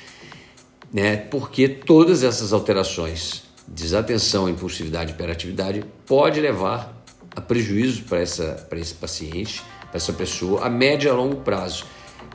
Né? 0.91 1.17
Porque 1.17 1.67
todas 1.67 2.23
essas 2.23 2.53
alterações, 2.53 3.43
desatenção, 3.67 4.49
impulsividade, 4.49 5.11
hiperatividade, 5.11 5.83
pode 6.05 6.39
levar 6.39 6.98
a 7.35 7.41
prejuízo 7.41 8.03
para 8.03 8.21
esse 8.21 8.93
paciente, 8.95 9.63
para 9.81 9.97
essa 9.97 10.13
pessoa, 10.13 10.65
a 10.65 10.69
médio 10.69 11.07
e 11.07 11.11
a 11.11 11.13
longo 11.13 11.37
prazo, 11.37 11.85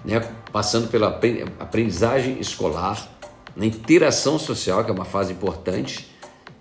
né? 0.05 0.21
passando 0.53 0.89
pela 0.89 1.21
aprendizagem 1.59 2.39
escolar, 2.41 3.11
na 3.57 3.67
interação 3.67 4.39
social, 4.39 4.85
que 4.85 4.91
é 4.91 4.95
uma 4.95 5.05
fase 5.05 5.33
importante, 5.33 6.09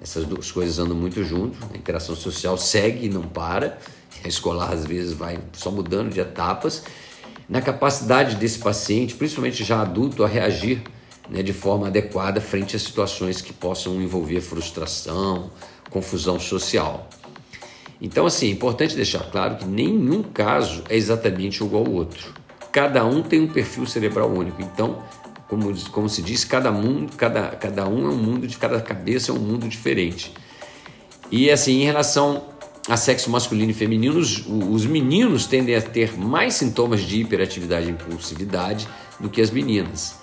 essas 0.04 0.26
duas 0.26 0.52
coisas 0.52 0.80
andam 0.80 0.96
muito 0.96 1.24
junto. 1.24 1.58
A 1.74 1.78
interação 1.78 2.14
social 2.14 2.58
segue 2.58 3.06
e 3.06 3.10
não 3.10 3.24
para. 3.24 3.80
A 4.24 4.28
escolar, 4.28 4.72
às 4.72 4.86
vezes, 4.86 5.14
vai 5.14 5.40
só 5.54 5.72
mudando 5.72 6.14
de 6.14 6.20
etapas. 6.20 6.84
Na 7.50 7.62
capacidade 7.62 8.36
desse 8.36 8.60
paciente, 8.60 9.16
principalmente 9.16 9.64
já 9.64 9.82
adulto, 9.82 10.24
a 10.24 10.28
reagir 10.28 10.82
né, 11.30 11.42
de 11.42 11.52
forma 11.52 11.88
adequada 11.88 12.40
frente 12.40 12.76
a 12.76 12.80
situações 12.80 13.42
que 13.42 13.52
possam 13.52 14.02
envolver 14.02 14.40
frustração, 14.40 15.52
confusão 15.90 16.40
social. 16.40 17.10
Então, 18.04 18.26
assim, 18.26 18.48
é 18.48 18.52
importante 18.52 18.98
deixar 18.98 19.24
claro 19.32 19.56
que 19.56 19.66
nenhum 19.66 20.22
caso 20.22 20.84
é 20.90 20.98
exatamente 20.98 21.64
igual 21.64 21.86
ao 21.86 21.92
outro. 21.94 22.34
Cada 22.70 23.06
um 23.06 23.24
tem 23.24 23.40
um 23.40 23.48
perfil 23.48 23.86
cerebral 23.88 24.30
único. 24.30 24.62
Então, 24.62 25.02
como, 25.48 25.74
como 25.90 26.10
se 26.10 26.22
diz, 26.22 26.44
cada 26.44 26.70
mundo, 26.70 27.14
cada, 27.16 27.52
cada 27.52 27.88
um 27.88 28.06
é 28.06 28.10
um 28.10 28.18
mundo 28.18 28.46
de 28.46 28.58
cada 28.58 28.82
cabeça 28.82 29.32
é 29.32 29.34
um 29.34 29.40
mundo 29.40 29.70
diferente. 29.70 30.34
E 31.32 31.50
assim, 31.50 31.82
em 31.82 31.86
relação 31.86 32.44
a 32.90 32.98
sexo 32.98 33.30
masculino 33.30 33.72
e 33.72 33.74
feminino, 33.74 34.20
os, 34.20 34.46
os 34.48 34.86
meninos 34.86 35.48
tendem 35.48 35.74
a 35.74 35.82
ter 35.82 36.18
mais 36.20 36.56
sintomas 36.56 37.00
de 37.02 37.22
hiperatividade 37.22 37.88
e 37.88 37.92
impulsividade 37.92 38.86
do 39.18 39.30
que 39.30 39.42
as 39.42 39.50
meninas. 39.50 40.16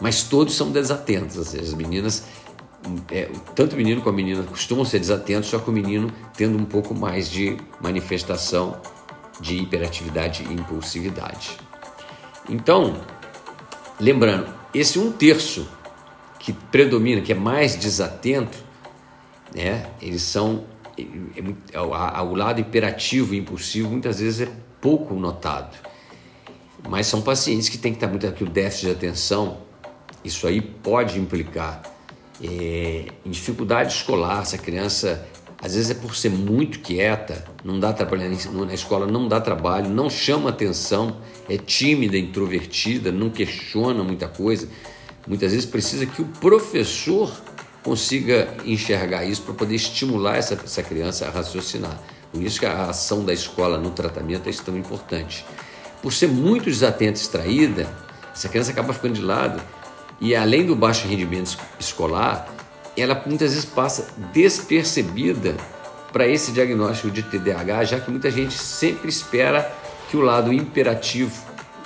Mas 0.00 0.22
todos 0.22 0.54
são 0.54 0.70
desatentos, 0.70 1.38
as 1.38 1.74
meninas, 1.74 2.24
é, 3.10 3.28
tanto 3.54 3.74
o 3.74 3.76
menino 3.76 4.00
como 4.00 4.14
a 4.14 4.16
menina 4.16 4.42
costumam 4.42 4.84
ser 4.84 4.98
desatentos, 4.98 5.50
só 5.50 5.58
que 5.58 5.68
o 5.68 5.72
menino 5.72 6.12
tendo 6.36 6.56
um 6.56 6.64
pouco 6.64 6.94
mais 6.94 7.30
de 7.30 7.56
manifestação 7.80 8.80
de 9.40 9.56
hiperatividade 9.56 10.44
e 10.44 10.52
impulsividade. 10.52 11.56
Então, 12.48 13.00
lembrando, 13.98 14.52
esse 14.72 14.98
um 14.98 15.10
terço 15.10 15.68
que 16.38 16.52
predomina, 16.52 17.20
que 17.20 17.32
é 17.32 17.34
mais 17.34 17.76
desatento, 17.76 18.58
né, 19.54 19.86
eles 20.00 20.22
são. 20.22 20.64
É, 20.98 21.02
é, 21.76 21.80
o 21.80 22.34
lado 22.34 22.60
hiperativo 22.60 23.34
e 23.34 23.38
impulsivo 23.38 23.90
muitas 23.90 24.20
vezes 24.20 24.48
é 24.48 24.52
pouco 24.80 25.14
notado. 25.14 25.76
Mas 26.88 27.06
são 27.06 27.20
pacientes 27.20 27.68
que 27.68 27.76
têm 27.76 27.92
que 27.92 27.96
estar 27.96 28.06
muito 28.06 28.26
aqui 28.26 28.44
o 28.44 28.48
déficit 28.48 28.86
de 28.86 28.92
atenção. 28.92 29.58
Isso 30.24 30.46
aí 30.46 30.60
pode 30.60 31.18
implicar 31.18 31.82
é, 32.42 33.06
em 33.24 33.30
dificuldade 33.30 33.92
escolar, 33.92 34.44
se 34.44 34.56
a 34.56 34.58
criança 34.58 35.26
às 35.60 35.74
vezes 35.74 35.90
é 35.90 35.94
por 35.94 36.14
ser 36.14 36.30
muito 36.30 36.80
quieta, 36.80 37.44
não 37.64 37.80
dá 37.80 37.92
trabalho 37.92 38.30
na 38.66 38.74
escola, 38.74 39.06
não 39.06 39.26
dá 39.26 39.40
trabalho, 39.40 39.88
não 39.88 40.10
chama 40.10 40.50
atenção, 40.50 41.16
é 41.48 41.56
tímida, 41.56 42.16
introvertida, 42.18 43.10
não 43.10 43.30
questiona 43.30 44.04
muita 44.04 44.28
coisa. 44.28 44.68
Muitas 45.26 45.52
vezes 45.52 45.66
precisa 45.66 46.04
que 46.04 46.20
o 46.20 46.26
professor 46.26 47.32
consiga 47.82 48.54
enxergar 48.64 49.24
isso 49.24 49.42
para 49.42 49.54
poder 49.54 49.76
estimular 49.76 50.36
essa, 50.36 50.54
essa 50.54 50.82
criança 50.82 51.26
a 51.26 51.30
raciocinar. 51.30 51.98
Por 52.30 52.42
isso 52.42 52.60
que 52.60 52.66
a 52.66 52.90
ação 52.90 53.24
da 53.24 53.32
escola 53.32 53.78
no 53.78 53.90
tratamento 53.90 54.48
é 54.48 54.52
tão 54.52 54.76
importante. 54.76 55.44
Por 56.02 56.12
ser 56.12 56.28
muito 56.28 56.64
desatenta 56.64 57.12
e 57.12 57.14
distraída, 57.14 57.88
essa 58.32 58.48
criança 58.48 58.72
acaba 58.72 58.92
ficando 58.92 59.14
de 59.14 59.22
lado 59.22 59.60
e 60.20 60.34
além 60.34 60.64
do 60.64 60.74
baixo 60.74 61.06
rendimento 61.06 61.58
escolar, 61.78 62.48
ela 62.96 63.22
muitas 63.26 63.50
vezes 63.50 63.64
passa 63.64 64.08
despercebida 64.32 65.56
para 66.12 66.26
esse 66.26 66.52
diagnóstico 66.52 67.10
de 67.10 67.22
TDAH, 67.22 67.84
já 67.84 68.00
que 68.00 68.10
muita 68.10 68.30
gente 68.30 68.54
sempre 68.54 69.08
espera 69.08 69.70
que 70.08 70.16
o 70.16 70.20
lado 70.22 70.52
imperativo 70.52 71.32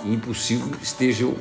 e 0.05 0.15
impulsivo 0.15 0.71
estejam 0.81 1.35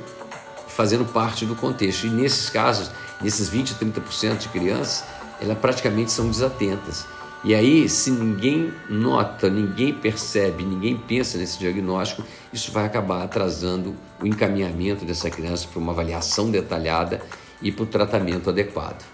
fazendo 0.67 1.05
parte 1.05 1.46
do 1.46 1.55
contexto. 1.55 2.08
E 2.08 2.10
nesses 2.10 2.50
casos, 2.50 2.89
nesses 3.22 3.50
20 3.50 3.74
a 3.74 3.75
30% 3.75 4.38
de 4.38 4.48
crianças, 4.50 5.03
elas 5.39 5.58
praticamente 5.58 6.12
são 6.12 6.27
desatentas. 6.27 7.05
E 7.43 7.55
aí, 7.55 7.88
se 7.88 8.12
ninguém 8.12 8.74
nota, 8.89 9.50
ninguém 9.50 9.93
percebe, 9.93 10.63
ninguém 10.63 10.98
pensa 10.98 11.38
nesse 11.38 11.58
diagnóstico, 11.58 12.24
isso 12.51 12.72
vai 12.72 12.86
acabar 12.86 13.24
atrasando 13.24 13.96
o 14.22 14.27
encaminhamento 14.27 15.05
dessa 15.05 15.29
criança 15.29 15.65
para 15.67 15.79
uma 15.79 15.93
avaliação 15.93 16.51
detalhada 16.51 17.22
e 17.62 17.72
para 17.72 17.84
o 17.84 17.88
tratamento 17.88 18.50
adequado. 18.50 19.05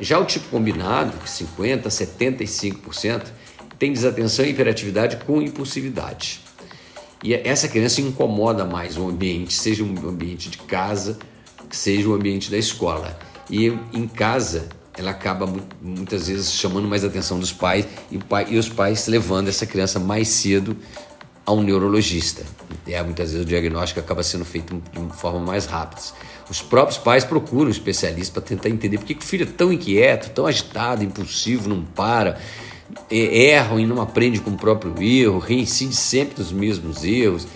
Já 0.00 0.18
o 0.18 0.24
tipo 0.24 0.48
combinado, 0.48 1.16
50%, 1.24 1.82
75%, 1.86 3.26
tem 3.78 3.92
desatenção 3.92 4.44
e 4.44 4.50
hiperatividade 4.50 5.18
com 5.18 5.40
impulsividade. 5.40 6.40
E 7.22 7.32
essa 7.34 7.68
criança 7.68 8.00
incomoda 8.00 8.64
mais 8.64 8.96
o 8.96 9.08
ambiente, 9.08 9.52
seja 9.52 9.84
um 9.84 10.08
ambiente 10.08 10.50
de 10.50 10.58
casa, 10.58 11.18
seja 11.70 12.08
o 12.08 12.12
um 12.12 12.14
ambiente 12.14 12.50
da 12.50 12.58
escola. 12.58 13.18
E 13.50 13.66
em 13.92 14.06
casa, 14.06 14.68
ela 14.98 15.12
acaba 15.12 15.48
muitas 15.80 16.26
vezes 16.26 16.52
chamando 16.52 16.88
mais 16.88 17.04
atenção 17.04 17.38
dos 17.38 17.52
pais 17.52 17.86
e, 18.10 18.18
pai, 18.18 18.46
e 18.50 18.58
os 18.58 18.68
pais 18.68 19.06
levando 19.06 19.48
essa 19.48 19.64
criança 19.64 20.00
mais 20.00 20.28
cedo 20.28 20.76
a 21.46 21.52
um 21.52 21.62
neurologista. 21.62 22.44
É, 22.86 23.02
muitas 23.02 23.30
vezes 23.30 23.44
o 23.44 23.48
diagnóstico 23.48 24.00
acaba 24.00 24.22
sendo 24.22 24.44
feito 24.44 24.82
de 24.92 24.98
uma 24.98 25.10
forma 25.10 25.40
mais 25.40 25.66
rápida. 25.66 26.02
Os 26.50 26.60
próprios 26.60 26.98
pais 26.98 27.24
procuram 27.24 27.68
um 27.68 27.70
especialista 27.70 28.40
para 28.40 28.42
tentar 28.42 28.68
entender 28.68 28.98
por 28.98 29.06
que 29.06 29.14
o 29.14 29.22
filho 29.22 29.44
é 29.44 29.46
tão 29.46 29.72
inquieto, 29.72 30.30
tão 30.30 30.46
agitado, 30.46 31.04
impulsivo, 31.04 31.68
não 31.68 31.82
para, 31.82 32.38
erram 33.10 33.78
e 33.78 33.86
não 33.86 34.00
aprende 34.00 34.40
com 34.40 34.50
o 34.50 34.56
próprio 34.56 35.00
erro, 35.02 35.38
reincide 35.38 35.94
sempre 35.94 36.42
nos 36.42 36.50
mesmos 36.50 37.04
erros. 37.04 37.46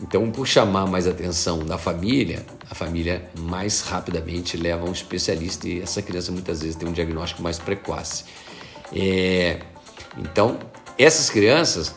Então, 0.00 0.30
por 0.30 0.46
chamar 0.46 0.86
mais 0.86 1.06
atenção 1.06 1.64
da 1.64 1.76
família, 1.76 2.46
a 2.70 2.74
família 2.74 3.28
mais 3.36 3.80
rapidamente 3.80 4.56
leva 4.56 4.86
a 4.86 4.88
um 4.88 4.92
especialista 4.92 5.68
e 5.68 5.80
essa 5.80 6.00
criança 6.00 6.30
muitas 6.30 6.60
vezes 6.60 6.76
tem 6.76 6.88
um 6.88 6.92
diagnóstico 6.92 7.42
mais 7.42 7.58
precoce. 7.58 8.24
É, 8.92 9.60
então, 10.16 10.58
essas 10.96 11.28
crianças, 11.28 11.94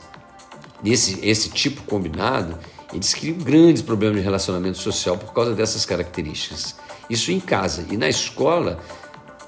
desse 0.82 1.20
esse 1.24 1.50
tipo 1.50 1.84
combinado, 1.84 2.58
eles 2.92 3.14
criam 3.14 3.38
grandes 3.38 3.82
problemas 3.82 4.18
de 4.18 4.24
relacionamento 4.24 4.78
social 4.78 5.18
por 5.18 5.32
causa 5.34 5.54
dessas 5.54 5.86
características. 5.86 6.76
Isso 7.10 7.32
em 7.32 7.40
casa 7.40 7.86
e 7.90 7.98
na 7.98 8.10
escola 8.10 8.80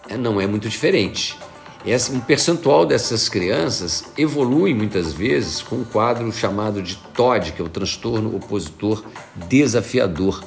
é, 0.10 0.15
não 0.15 0.39
é 0.39 0.45
muito 0.45 0.69
diferente. 0.69 1.38
Um 1.85 2.19
percentual 2.21 2.85
dessas 2.85 3.27
crianças 3.27 4.05
evolui 4.17 4.73
muitas 4.73 5.11
vezes 5.11 5.61
com 5.61 5.77
um 5.77 5.83
quadro 5.83 6.31
chamado 6.31 6.81
de 6.81 6.95
TOD, 6.95 7.51
que 7.51 7.61
é 7.61 7.65
o 7.65 7.67
transtorno 7.67 8.33
opositor 8.35 9.03
desafiador, 9.35 10.45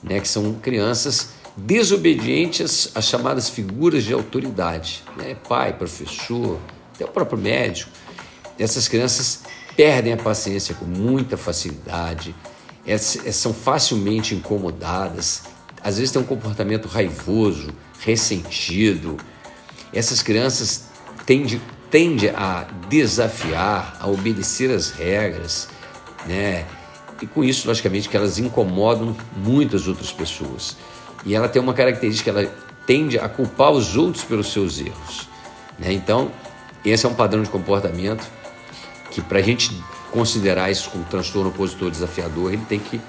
né, 0.00 0.20
que 0.20 0.28
são 0.28 0.54
crianças 0.54 1.30
desobedientes 1.56 2.92
às 2.94 3.06
chamadas 3.06 3.48
figuras 3.48 4.04
de 4.04 4.12
autoridade, 4.12 5.02
né, 5.16 5.34
pai, 5.48 5.72
professor, 5.72 6.60
até 6.94 7.04
o 7.04 7.08
próprio 7.08 7.38
médico. 7.38 7.90
Essas 8.56 8.86
crianças 8.86 9.42
perdem 9.76 10.12
a 10.12 10.16
paciência 10.16 10.72
com 10.76 10.84
muita 10.84 11.36
facilidade, 11.36 12.32
são 13.32 13.52
facilmente 13.52 14.36
incomodadas, 14.36 15.42
às 15.82 15.98
vezes 15.98 16.12
têm 16.12 16.22
um 16.22 16.26
comportamento 16.26 16.86
raivoso, 16.86 17.70
ressentido, 17.98 19.16
essas 19.96 20.22
crianças 20.22 20.84
tendem, 21.24 21.60
tendem 21.90 22.30
a 22.30 22.66
desafiar, 22.88 23.96
a 24.00 24.06
obedecer 24.08 24.70
as 24.70 24.90
regras, 24.90 25.68
né? 26.26 26.66
E 27.20 27.26
com 27.26 27.42
isso, 27.42 27.66
logicamente, 27.66 28.08
que 28.08 28.16
elas 28.16 28.38
incomodam 28.38 29.16
muitas 29.36 29.88
outras 29.88 30.12
pessoas. 30.12 30.76
E 31.24 31.34
ela 31.34 31.48
tem 31.48 31.62
uma 31.62 31.72
característica, 31.72 32.30
ela 32.30 32.46
tende 32.86 33.18
a 33.18 33.28
culpar 33.28 33.70
os 33.72 33.96
outros 33.96 34.22
pelos 34.22 34.52
seus 34.52 34.78
erros. 34.78 35.28
Né? 35.78 35.92
Então, 35.92 36.30
esse 36.84 37.06
é 37.06 37.08
um 37.08 37.14
padrão 37.14 37.42
de 37.42 37.48
comportamento 37.48 38.26
que, 39.10 39.22
para 39.22 39.38
a 39.38 39.42
gente 39.42 39.70
considerar 40.12 40.70
isso 40.70 40.90
como 40.90 41.04
transtorno 41.04 41.48
opositor 41.48 41.90
desafiador, 41.90 42.52
ele 42.52 42.64
tem 42.68 42.78
que 42.78 43.00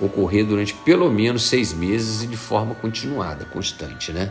ocorrer 0.00 0.44
durante 0.46 0.74
pelo 0.74 1.10
menos 1.10 1.48
seis 1.48 1.72
meses 1.72 2.22
e 2.22 2.26
de 2.26 2.36
forma 2.36 2.74
continuada, 2.74 3.44
constante, 3.46 4.12
né? 4.12 4.30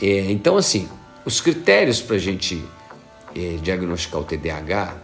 É, 0.00 0.30
então, 0.30 0.56
assim, 0.56 0.88
os 1.26 1.40
critérios 1.40 2.00
para 2.00 2.16
a 2.16 2.18
gente 2.18 2.64
é, 3.34 3.58
diagnosticar 3.60 4.20
o 4.20 4.24
TDAH, 4.24 4.96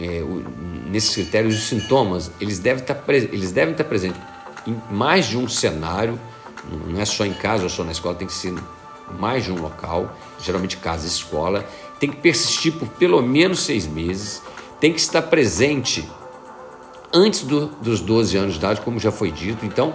é, 0.00 0.22
o, 0.22 0.42
nesses 0.86 1.14
critérios, 1.14 1.54
os 1.56 1.64
sintomas, 1.64 2.30
eles 2.40 2.58
devem 2.58 2.82
estar, 2.82 2.94
tá 2.94 3.12
eles 3.12 3.52
devem 3.52 3.72
estar 3.72 3.84
tá 3.84 3.88
presentes 3.88 4.20
em 4.66 4.76
mais 4.90 5.26
de 5.26 5.36
um 5.36 5.46
cenário, 5.46 6.18
não 6.88 6.98
é 6.98 7.04
só 7.04 7.26
em 7.26 7.34
casa 7.34 7.64
ou 7.64 7.68
só 7.68 7.84
na 7.84 7.92
escola, 7.92 8.14
tem 8.14 8.26
que 8.26 8.32
ser 8.32 8.54
mais 9.20 9.44
de 9.44 9.52
um 9.52 9.60
local, 9.60 10.16
geralmente 10.40 10.78
casa 10.78 11.04
e 11.04 11.08
escola, 11.08 11.68
tem 12.00 12.10
que 12.10 12.16
persistir 12.16 12.72
por 12.72 12.88
pelo 12.88 13.20
menos 13.20 13.60
seis 13.60 13.86
meses, 13.86 14.42
tem 14.80 14.92
que 14.92 14.98
estar 14.98 15.22
presente 15.22 16.08
antes 17.12 17.42
do, 17.42 17.66
dos 17.66 18.00
12 18.00 18.36
anos 18.36 18.52
de 18.54 18.58
idade, 18.58 18.80
como 18.80 18.98
já 18.98 19.12
foi 19.12 19.30
dito. 19.30 19.64
Então, 19.64 19.92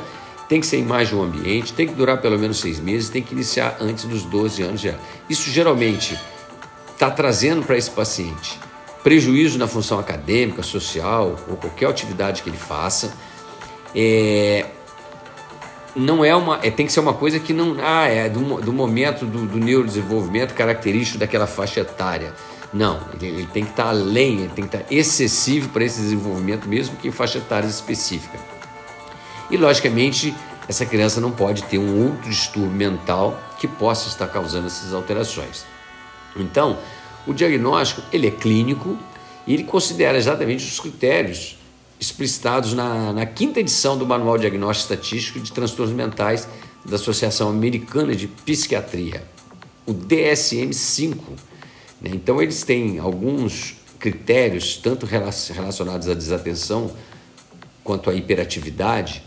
tem 0.49 0.59
que 0.59 0.65
ser 0.65 0.77
em 0.77 0.83
mais 0.83 1.07
de 1.07 1.15
um 1.15 1.21
ambiente, 1.21 1.71
tem 1.73 1.88
que 1.88 1.93
durar 1.93 2.19
pelo 2.19 2.38
menos 2.38 2.59
seis 2.59 2.79
meses, 2.79 3.07
tem 3.07 3.21
que 3.21 3.33
iniciar 3.33 3.77
antes 3.79 4.05
dos 4.05 4.23
12 4.23 4.63
anos 4.63 4.81
já. 4.81 4.95
Isso 5.29 5.49
geralmente 5.51 6.19
está 6.91 7.09
trazendo 7.12 7.63
para 7.63 7.77
esse 7.77 7.91
paciente 7.91 8.59
prejuízo 9.03 9.57
na 9.57 9.67
função 9.67 9.99
acadêmica, 9.99 10.63
social 10.63 11.35
ou 11.47 11.55
qualquer 11.55 11.88
atividade 11.88 12.41
que 12.41 12.49
ele 12.49 12.57
faça. 12.57 13.13
É, 13.95 14.65
não 15.95 16.25
é 16.25 16.35
uma, 16.35 16.59
é, 16.63 16.71
tem 16.71 16.85
que 16.85 16.91
ser 16.91 16.99
uma 16.99 17.13
coisa 17.13 17.39
que 17.39 17.53
não 17.53 17.77
ah, 17.81 18.07
é 18.07 18.27
do, 18.27 18.59
do 18.59 18.73
momento 18.73 19.25
do, 19.25 19.45
do 19.45 19.57
neurodesenvolvimento 19.57 20.53
característico 20.55 21.19
daquela 21.19 21.45
faixa 21.47 21.81
etária. 21.81 22.33
Não, 22.73 22.99
ele, 23.13 23.27
ele 23.27 23.47
tem 23.47 23.63
que 23.63 23.71
estar 23.71 23.85
tá 23.85 23.89
além, 23.89 24.39
ele 24.39 24.49
tem 24.49 24.65
que 24.65 24.75
estar 24.75 24.88
tá 24.88 24.93
excessivo 24.93 25.69
para 25.69 25.83
esse 25.83 26.01
desenvolvimento, 26.01 26.67
mesmo 26.67 26.97
que 26.97 27.07
em 27.07 27.12
faixa 27.12 27.38
etária 27.38 27.67
específica. 27.67 28.38
E, 29.49 29.57
logicamente, 29.57 30.33
essa 30.67 30.85
criança 30.85 31.19
não 31.19 31.31
pode 31.31 31.63
ter 31.63 31.77
um 31.79 32.07
outro 32.07 32.29
distúrbio 32.29 32.71
mental 32.71 33.41
que 33.59 33.67
possa 33.67 34.07
estar 34.07 34.27
causando 34.27 34.67
essas 34.67 34.93
alterações. 34.93 35.65
Então, 36.35 36.77
o 37.25 37.33
diagnóstico 37.33 38.01
ele 38.13 38.27
é 38.27 38.31
clínico 38.31 38.97
e 39.47 39.53
ele 39.53 39.63
considera 39.63 40.17
exatamente 40.17 40.65
os 40.65 40.79
critérios 40.79 41.57
explicitados 41.99 42.73
na, 42.73 43.12
na 43.12 43.25
quinta 43.25 43.59
edição 43.59 43.97
do 43.97 44.05
Manual 44.05 44.38
Diagnóstico 44.38 44.93
Estatístico 44.93 45.39
de 45.39 45.51
Transtornos 45.51 45.93
Mentais 45.93 46.47
da 46.85 46.95
Associação 46.95 47.49
Americana 47.49 48.15
de 48.15 48.27
Psiquiatria, 48.27 49.23
o 49.85 49.93
DSM-5. 49.93 51.15
Né? 52.01 52.12
Então, 52.13 52.41
eles 52.41 52.63
têm 52.63 52.99
alguns 52.99 53.75
critérios, 53.99 54.77
tanto 54.77 55.05
relacionados 55.05 56.07
à 56.07 56.13
desatenção 56.13 56.91
quanto 57.83 58.09
à 58.09 58.13
hiperatividade, 58.13 59.23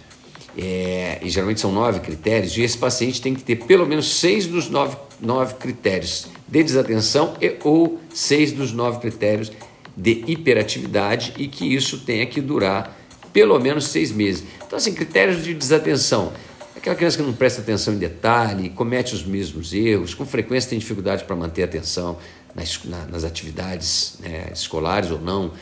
é, 0.57 1.19
e 1.23 1.31
geralmente 1.31 1.61
são 1.61 1.73
nove 1.73 2.01
critérios, 2.01 2.57
e 2.57 2.63
esse 2.63 2.77
paciente 2.77 3.21
tem 3.21 3.35
que 3.35 3.43
ter 3.43 3.57
pelo 3.57 3.87
menos 3.87 4.19
seis 4.19 4.47
dos 4.47 4.69
nove, 4.69 4.97
nove 5.21 5.55
critérios 5.55 6.27
de 6.47 6.63
desatenção 6.63 7.35
e, 7.41 7.57
ou 7.65 8.01
seis 8.13 8.53
dos 8.53 8.73
nove 8.73 9.01
critérios 9.01 9.51
de 9.97 10.25
hiperatividade 10.27 11.35
e 11.39 11.49
que 11.49 11.75
isso 11.75 11.99
tenha 12.01 12.27
que 12.27 12.41
durar 12.41 12.99
pelo 13.33 13.59
menos 13.59 13.89
seis 13.89 14.13
meses. 14.13 14.45
Então, 14.67 14.77
assim, 14.77 14.93
critérios 14.93 15.43
de 15.43 15.55
desatenção. 15.55 16.33
Aquela 16.77 16.97
criança 16.97 17.17
que 17.17 17.23
não 17.23 17.33
presta 17.33 17.61
atenção 17.61 17.95
em 17.95 17.99
detalhe, 17.99 18.69
comete 18.71 19.15
os 19.15 19.25
mesmos 19.25 19.73
erros, 19.73 20.15
com 20.15 20.27
frequência 20.27 20.71
tem 20.71 20.79
dificuldade 20.79 21.25
para 21.25 21.37
manter 21.37 21.63
atenção 21.63 22.19
nas, 22.55 22.81
nas 23.11 23.25
atividades 23.25 24.17
né, 24.21 24.51
escolares 24.53 25.11
ou 25.11 25.21
não, 25.21 25.53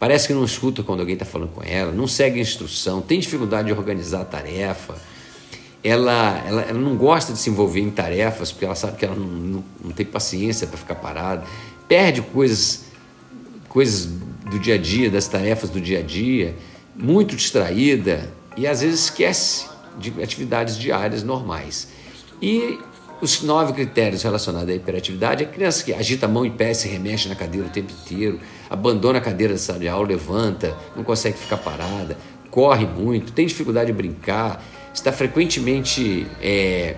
Parece 0.00 0.28
que 0.28 0.32
não 0.32 0.46
escuta 0.46 0.82
quando 0.82 1.00
alguém 1.00 1.12
está 1.12 1.26
falando 1.26 1.50
com 1.50 1.62
ela, 1.62 1.92
não 1.92 2.08
segue 2.08 2.38
a 2.38 2.42
instrução, 2.42 3.02
tem 3.02 3.20
dificuldade 3.20 3.66
de 3.66 3.72
organizar 3.74 4.22
a 4.22 4.24
tarefa. 4.24 4.96
Ela, 5.84 6.42
ela, 6.46 6.62
ela 6.62 6.78
não 6.78 6.96
gosta 6.96 7.34
de 7.34 7.38
se 7.38 7.50
envolver 7.50 7.80
em 7.80 7.90
tarefas 7.90 8.50
porque 8.50 8.64
ela 8.64 8.74
sabe 8.74 8.96
que 8.96 9.04
ela 9.04 9.14
não, 9.14 9.26
não, 9.26 9.64
não 9.84 9.90
tem 9.90 10.06
paciência 10.06 10.66
para 10.66 10.78
ficar 10.78 10.94
parada. 10.94 11.44
perde 11.86 12.22
coisas, 12.22 12.86
coisas 13.68 14.06
do 14.50 14.58
dia 14.58 14.76
a 14.76 14.78
dia, 14.78 15.10
das 15.10 15.28
tarefas 15.28 15.68
do 15.68 15.78
dia 15.78 15.98
a 15.98 16.02
dia, 16.02 16.56
muito 16.96 17.36
distraída 17.36 18.26
e 18.56 18.66
às 18.66 18.80
vezes 18.80 19.04
esquece 19.04 19.68
de 19.98 20.14
atividades 20.22 20.78
diárias 20.78 21.22
normais. 21.22 21.88
E 22.40 22.78
os 23.20 23.42
nove 23.42 23.72
critérios 23.72 24.22
relacionados 24.22 24.68
à 24.68 24.74
hiperatividade 24.74 25.44
é 25.44 25.46
a 25.46 25.50
criança 25.50 25.84
que 25.84 25.92
agita 25.92 26.26
a 26.26 26.28
mão 26.28 26.44
e 26.46 26.50
pé, 26.50 26.72
se 26.72 26.88
remexe 26.88 27.28
na 27.28 27.34
cadeira 27.34 27.66
o 27.66 27.70
tempo 27.70 27.92
inteiro, 27.92 28.40
abandona 28.68 29.18
a 29.18 29.20
cadeira 29.20 29.52
da 29.52 29.58
sala 29.58 29.78
de 29.78 29.88
aula, 29.88 30.08
levanta, 30.08 30.76
não 30.96 31.04
consegue 31.04 31.36
ficar 31.36 31.58
parada, 31.58 32.16
corre 32.50 32.86
muito, 32.86 33.32
tem 33.32 33.46
dificuldade 33.46 33.86
de 33.88 33.92
brincar, 33.92 34.62
está 34.92 35.12
frequentemente 35.12 36.26
é, 36.40 36.96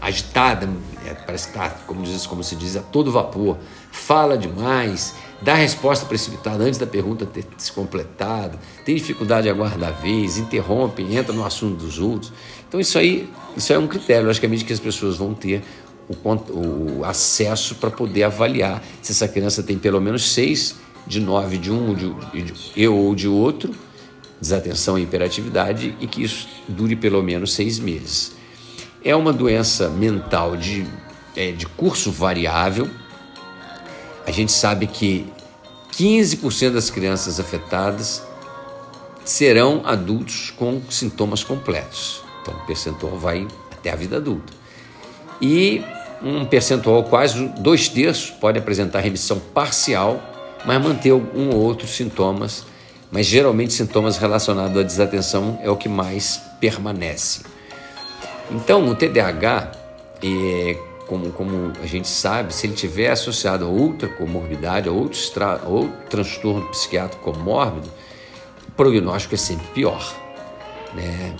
agitada, 0.00 0.68
é, 1.06 1.14
parece 1.14 1.48
que 1.48 1.58
está, 1.58 1.70
como, 1.86 2.04
como 2.28 2.44
se 2.44 2.54
diz, 2.56 2.76
a 2.76 2.82
todo 2.82 3.10
vapor, 3.10 3.58
fala 3.90 4.36
demais, 4.38 5.14
dá 5.40 5.54
resposta 5.54 6.06
precipitada 6.06 6.64
antes 6.64 6.78
da 6.78 6.86
pergunta 6.86 7.26
ter 7.26 7.44
se 7.58 7.72
completado, 7.72 8.58
tem 8.84 8.94
dificuldade 8.94 9.44
de 9.44 9.50
aguardar 9.50 9.90
a 9.90 9.92
vez, 9.92 10.38
interrompe, 10.38 11.02
entra 11.02 11.32
no 11.32 11.44
assunto 11.44 11.76
dos 11.76 11.98
outros. 11.98 12.32
Então 12.74 12.80
isso 12.80 12.98
aí, 12.98 13.30
isso 13.56 13.72
é 13.72 13.78
um 13.78 13.86
critério, 13.86 14.26
logicamente, 14.26 14.64
que 14.64 14.72
as 14.72 14.80
pessoas 14.80 15.16
vão 15.16 15.32
ter 15.32 15.62
o, 16.08 16.98
o 16.98 17.04
acesso 17.04 17.76
para 17.76 17.88
poder 17.88 18.24
avaliar 18.24 18.82
se 19.00 19.12
essa 19.12 19.28
criança 19.28 19.62
tem 19.62 19.78
pelo 19.78 20.00
menos 20.00 20.32
seis 20.32 20.74
de 21.06 21.20
nove 21.20 21.56
de 21.56 21.70
um 21.70 21.94
de, 21.94 22.12
de, 22.42 22.88
ou 22.88 23.14
de 23.14 23.28
outro, 23.28 23.72
desatenção 24.40 24.98
e 24.98 25.04
hiperatividade, 25.04 25.94
e 26.00 26.08
que 26.08 26.24
isso 26.24 26.48
dure 26.66 26.96
pelo 26.96 27.22
menos 27.22 27.54
seis 27.54 27.78
meses. 27.78 28.32
É 29.04 29.14
uma 29.14 29.32
doença 29.32 29.88
mental 29.88 30.56
de, 30.56 30.84
é, 31.36 31.52
de 31.52 31.66
curso 31.66 32.10
variável. 32.10 32.90
A 34.26 34.32
gente 34.32 34.50
sabe 34.50 34.88
que 34.88 35.24
15% 35.92 36.72
das 36.72 36.90
crianças 36.90 37.38
afetadas 37.38 38.20
serão 39.24 39.82
adultos 39.84 40.50
com 40.50 40.82
sintomas 40.90 41.44
completos. 41.44 42.23
Então, 42.44 42.54
o 42.54 42.66
percentual 42.66 43.16
vai 43.16 43.48
até 43.72 43.90
a 43.90 43.96
vida 43.96 44.18
adulta. 44.18 44.52
E 45.40 45.82
um 46.22 46.44
percentual 46.44 47.04
quase 47.04 47.48
dois 47.58 47.88
terços 47.88 48.30
pode 48.30 48.58
apresentar 48.58 49.00
remissão 49.00 49.38
parcial, 49.38 50.22
mas 50.64 50.82
manter 50.82 51.12
um 51.12 51.50
ou 51.50 51.62
outros 51.62 51.90
sintomas, 51.90 52.66
mas 53.10 53.26
geralmente 53.26 53.72
sintomas 53.72 54.18
relacionados 54.18 54.78
à 54.78 54.82
desatenção 54.82 55.58
é 55.62 55.70
o 55.70 55.76
que 55.76 55.88
mais 55.88 56.40
permanece. 56.60 57.42
Então, 58.50 58.86
o 58.88 58.94
TDAH, 58.94 59.72
é, 60.22 60.78
como, 61.06 61.30
como 61.32 61.72
a 61.82 61.86
gente 61.86 62.08
sabe, 62.08 62.54
se 62.54 62.66
ele 62.66 62.74
tiver 62.74 63.10
associado 63.10 63.64
a 63.64 63.68
outra 63.68 64.08
comorbidade, 64.08 64.88
a 64.88 64.92
outro, 64.92 65.18
outro 65.66 65.92
transtorno 66.10 66.68
psiquiátrico 66.68 67.22
comórbido, 67.22 67.90
o 68.68 68.72
prognóstico 68.72 69.34
é 69.34 69.38
sempre 69.38 69.66
pior. 69.68 70.14
Né? 70.94 71.34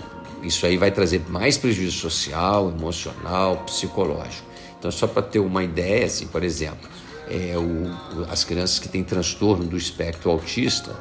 Isso 0.45 0.65
aí 0.65 0.77
vai 0.77 0.91
trazer 0.91 1.23
mais 1.27 1.57
prejuízo 1.57 1.97
social, 1.97 2.69
emocional, 2.69 3.57
psicológico. 3.65 4.47
Então, 4.77 4.91
só 4.91 5.07
para 5.07 5.23
ter 5.23 5.39
uma 5.39 5.63
ideia, 5.63 6.05
assim, 6.05 6.27
por 6.27 6.43
exemplo, 6.43 6.87
é, 7.27 7.57
o, 7.57 8.23
as 8.29 8.43
crianças 8.43 8.77
que 8.77 8.87
têm 8.87 9.03
transtorno 9.03 9.65
do 9.65 9.75
espectro 9.75 10.29
autista, 10.29 10.95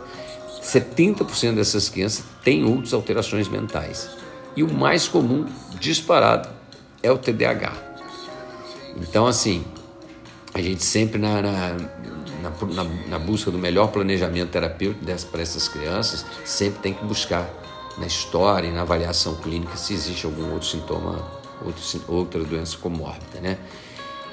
70% 0.62 1.56
dessas 1.56 1.90
crianças 1.90 2.24
têm 2.42 2.64
outras 2.64 2.94
alterações 2.94 3.46
mentais. 3.46 4.08
E 4.56 4.62
o 4.62 4.72
mais 4.72 5.06
comum, 5.06 5.44
disparado, 5.78 6.48
é 7.02 7.12
o 7.12 7.18
TDAH. 7.18 7.72
Então, 8.96 9.26
assim, 9.26 9.62
a 10.54 10.62
gente 10.62 10.82
sempre 10.82 11.18
na, 11.18 11.42
na, 11.42 11.76
na, 12.72 12.84
na 13.08 13.18
busca 13.18 13.50
do 13.50 13.58
melhor 13.58 13.88
planejamento 13.88 14.48
terapêutico 14.48 15.04
para 15.30 15.42
essas 15.42 15.68
crianças, 15.68 16.24
sempre 16.46 16.80
tem 16.80 16.94
que 16.94 17.04
buscar 17.04 17.63
na 17.98 18.06
história 18.06 18.68
e 18.68 18.72
na 18.72 18.82
avaliação 18.82 19.36
clínica 19.36 19.76
se 19.76 19.94
existe 19.94 20.26
algum 20.26 20.52
outro 20.52 20.68
sintoma, 20.68 21.24
outro, 21.64 21.82
outra 22.08 22.44
doença 22.44 22.76
comórbida, 22.76 23.40
né? 23.40 23.58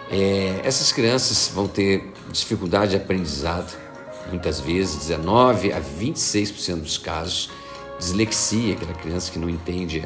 É, 0.09 0.59
essas 0.63 0.91
crianças 0.91 1.49
vão 1.53 1.67
ter 1.67 2.11
dificuldade 2.31 2.91
de 2.91 2.97
aprendizado, 2.97 3.77
muitas 4.29 4.59
vezes, 4.59 5.07
19 5.07 5.71
a 5.71 5.79
26% 5.79 6.81
dos 6.81 6.97
casos, 6.97 7.49
dislexia, 7.97 8.73
aquela 8.73 8.93
criança 8.93 9.31
que 9.31 9.39
não 9.39 9.49
entende 9.49 10.03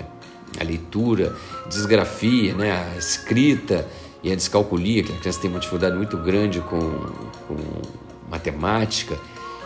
a 0.60 0.64
leitura, 0.64 1.36
disgrafia, 1.68 2.54
né, 2.54 2.72
a 2.94 2.98
escrita 2.98 3.88
e 4.22 4.32
a 4.32 4.36
descalculia, 4.36 5.02
aquela 5.02 5.18
criança 5.20 5.40
tem 5.40 5.50
uma 5.50 5.60
dificuldade 5.60 5.96
muito 5.96 6.18
grande 6.18 6.62
com, 6.62 6.80
com 7.48 7.58
matemática. 8.30 9.18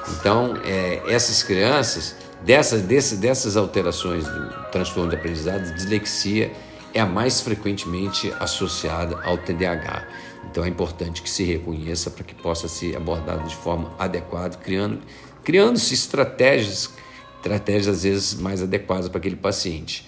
Então, 0.07 0.57
é, 0.63 1.03
essas 1.07 1.43
crianças 1.43 2.15
Dessas, 2.43 2.81
desse, 2.81 3.17
dessas 3.17 3.57
alterações 3.57 4.25
do 4.25 4.49
transtorno 4.71 5.09
de 5.09 5.15
aprendizado, 5.15 5.73
dislexia 5.73 6.51
é 6.93 6.99
a 6.99 7.05
mais 7.05 7.41
frequentemente 7.41 8.33
associada 8.39 9.19
ao 9.23 9.37
TDAH. 9.37 10.07
Então 10.49 10.63
é 10.63 10.67
importante 10.67 11.21
que 11.21 11.29
se 11.29 11.43
reconheça 11.43 12.09
para 12.09 12.23
que 12.23 12.33
possa 12.33 12.67
ser 12.67 12.95
abordado 12.95 13.47
de 13.47 13.55
forma 13.55 13.93
adequada, 13.99 14.57
criando 14.57 14.99
criando-se 15.43 15.93
estratégias, 15.93 16.91
estratégias 17.37 17.87
às 17.87 18.03
vezes 18.03 18.33
mais 18.35 18.61
adequadas 18.61 19.09
para 19.09 19.17
aquele 19.17 19.35
paciente. 19.35 20.05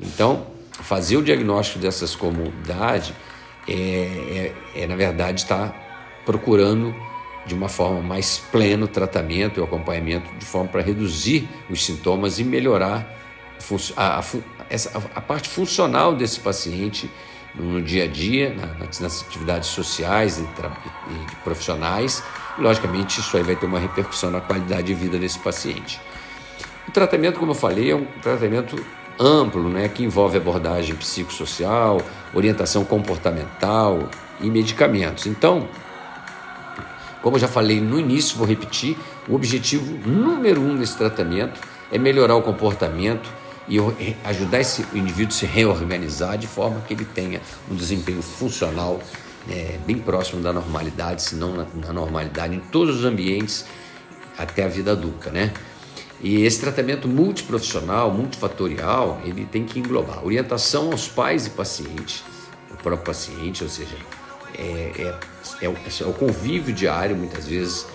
Então, 0.00 0.46
fazer 0.72 1.16
o 1.16 1.22
diagnóstico 1.22 1.78
dessas 1.78 2.16
comorbidades 2.16 3.12
é, 3.68 4.52
é, 4.74 4.82
é 4.82 4.86
na 4.86 4.96
verdade 4.96 5.42
estar 5.42 5.68
tá 5.68 5.74
procurando 6.24 6.94
de 7.46 7.54
uma 7.54 7.68
forma 7.68 8.00
mais 8.00 8.38
plena 8.38 8.84
o 8.84 8.88
tratamento 8.88 9.58
e 9.58 9.60
o 9.60 9.64
acompanhamento, 9.64 10.30
de 10.38 10.44
forma 10.44 10.68
para 10.68 10.82
reduzir 10.82 11.48
os 11.68 11.84
sintomas 11.84 12.38
e 12.38 12.44
melhorar 12.44 13.16
a, 13.96 14.18
a, 14.18 14.24
essa, 14.68 14.98
a 15.14 15.20
parte 15.20 15.48
funcional 15.48 16.14
desse 16.14 16.40
paciente 16.40 17.10
no 17.54 17.82
dia 17.82 18.04
a 18.04 18.06
dia, 18.06 18.54
nas, 18.78 19.00
nas 19.00 19.22
atividades 19.22 19.68
sociais 19.68 20.38
e, 20.38 20.42
e, 20.42 21.36
profissionais. 21.42 22.22
E, 22.58 22.60
logicamente, 22.60 23.20
isso 23.20 23.36
aí 23.36 23.42
vai 23.42 23.56
ter 23.56 23.66
uma 23.66 23.78
repercussão 23.78 24.30
na 24.30 24.40
qualidade 24.40 24.84
de 24.84 24.94
vida 24.94 25.18
desse 25.18 25.38
paciente. 25.38 26.00
O 26.86 26.92
tratamento, 26.92 27.38
como 27.38 27.52
eu 27.52 27.56
falei, 27.56 27.90
é 27.90 27.96
um 27.96 28.06
tratamento 28.22 28.76
amplo, 29.18 29.68
né, 29.68 29.88
que 29.88 30.02
envolve 30.02 30.38
abordagem 30.38 30.94
psicossocial, 30.94 32.00
orientação 32.32 32.84
comportamental 32.84 34.08
e 34.40 34.48
medicamentos. 34.48 35.26
Então, 35.26 35.68
como 37.22 37.36
eu 37.36 37.40
já 37.40 37.48
falei 37.48 37.80
no 37.80 37.98
início, 37.98 38.36
vou 38.36 38.46
repetir: 38.46 38.96
o 39.28 39.34
objetivo 39.34 39.96
número 40.08 40.60
um 40.60 40.76
desse 40.76 40.96
tratamento 40.96 41.60
é 41.92 41.98
melhorar 41.98 42.36
o 42.36 42.42
comportamento 42.42 43.30
e 43.68 43.78
ajudar 44.24 44.60
esse 44.60 44.84
indivíduo 44.94 45.34
a 45.34 45.38
se 45.38 45.46
reorganizar 45.46 46.36
de 46.36 46.46
forma 46.46 46.80
que 46.80 46.94
ele 46.94 47.04
tenha 47.04 47.40
um 47.70 47.74
desempenho 47.74 48.20
funcional 48.20 49.00
é, 49.48 49.78
bem 49.86 49.96
próximo 49.98 50.42
da 50.42 50.52
normalidade, 50.52 51.22
se 51.22 51.36
não 51.36 51.54
na, 51.54 51.66
na, 51.74 51.92
normalidade, 51.92 52.56
em 52.56 52.60
todos 52.60 52.98
os 52.98 53.04
ambientes 53.04 53.64
até 54.36 54.64
a 54.64 54.68
vida 54.68 54.92
adulta, 54.92 55.30
né? 55.30 55.52
E 56.22 56.42
esse 56.42 56.60
tratamento 56.60 57.08
multiprofissional, 57.08 58.12
multifatorial, 58.12 59.20
ele 59.24 59.46
tem 59.46 59.64
que 59.64 59.78
englobar 59.78 60.24
orientação 60.24 60.90
aos 60.90 61.08
pais 61.08 61.46
e 61.46 61.50
pacientes, 61.50 62.22
o 62.70 62.76
próprio 62.76 63.06
paciente, 63.06 63.62
ou 63.62 63.70
seja, 63.70 63.96
é, 64.56 64.92
é, 64.98 65.18
é, 65.62 65.68
o, 65.68 65.72
é 65.74 66.04
o 66.04 66.12
convívio 66.12 66.74
diário, 66.74 67.16
muitas 67.16 67.46
vezes, 67.46 67.86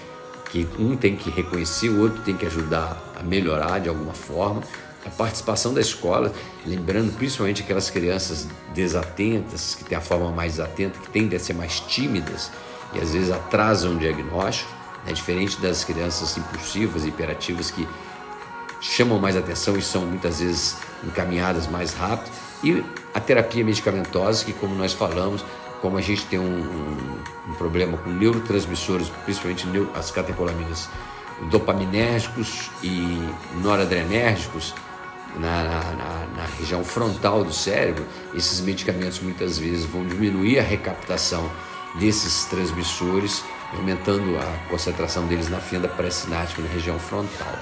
que 0.50 0.68
um 0.80 0.96
tem 0.96 1.15
que 1.15 1.30
reconhecer, 1.30 1.89
o 1.89 2.02
outro 2.02 2.22
tem 2.24 2.36
que 2.36 2.46
ajudar 2.46 2.98
a 3.20 3.24
melhorar 3.24 3.80
de 3.80 3.89
alguma 3.89 4.13
forma. 4.13 4.62
A 5.06 5.10
participação 5.10 5.74
da 5.74 5.82
escola, 5.82 6.34
lembrando 6.65 7.15
principalmente 7.15 7.62
aquelas 7.62 7.89
crianças 7.89 8.48
desatentas, 8.74 9.76
que 9.76 9.84
têm 9.84 9.98
a 9.98 10.02
forma 10.02 10.32
mais 10.32 10.54
desatenta, 10.54 11.00
que 11.00 11.10
tendem 11.10 11.38
a 11.38 11.39
ser 11.39 11.54
mais 11.54 11.80
tímidas 11.80 12.52
e 12.94 13.00
às 13.00 13.12
vezes 13.12 13.32
atrasam 13.32 13.94
o 13.94 14.00
diagnóstico, 14.00 14.72
né? 15.06 15.13
diferente 15.13 15.60
das 15.62 15.84
crianças 15.84 16.36
impulsivas 16.38 17.06
e 17.06 17.10
hiperativas 17.10 17.70
que 17.70 17.88
chamam 18.82 19.20
mais 19.20 19.36
atenção 19.36 19.78
e 19.78 19.82
são 19.82 20.06
muitas 20.06 20.39
vezes 20.39 20.78
encaminhadas 21.04 21.68
mais 21.68 21.94
rápido. 21.94 22.32
E 22.63 22.84
a 23.13 23.20
terapia 23.20 23.63
medicamentosa, 23.63 24.44
que, 24.44 24.54
como 24.54 24.74
nós 24.76 24.94
falamos, 24.94 25.44
como 25.86 26.00
a 26.00 26.02
gente 26.02 26.26
tem 26.26 26.39
um, 26.39 26.43
um, 26.43 27.52
um 27.52 27.54
problema 27.54 27.95
com 27.95 28.10
neurotransmissores, 28.10 29.08
principalmente 29.24 29.67
as 29.93 30.10
catecolaminas 30.10 30.89
dopaminérgicos 31.52 32.71
e 32.82 33.19
noradrenérgicos 33.62 34.74
na, 35.36 35.63
na, 35.63 36.26
na, 36.38 36.45
região 36.58 36.84
frontal 36.84 37.43
do 37.43 37.54
cérebro, 37.54 38.04
esses 38.34 38.62
medicamentos 38.62 39.19
muitas 39.19 39.60
vezes 39.60 39.86
vão 39.86 40.04
diminuir 40.08 40.58
a 40.58 40.63
recaptação 40.63 41.48
desses 42.00 42.45
transmissores, 42.45 43.43
aumentando 43.78 44.39
a 44.39 44.67
concentração 44.67 45.28
deles 45.28 45.50
na 45.50 45.60
fenda 45.60 45.88
pré-sináptica 45.88 46.63
na 46.63 46.67
região 46.67 46.98
frontal. 46.98 47.60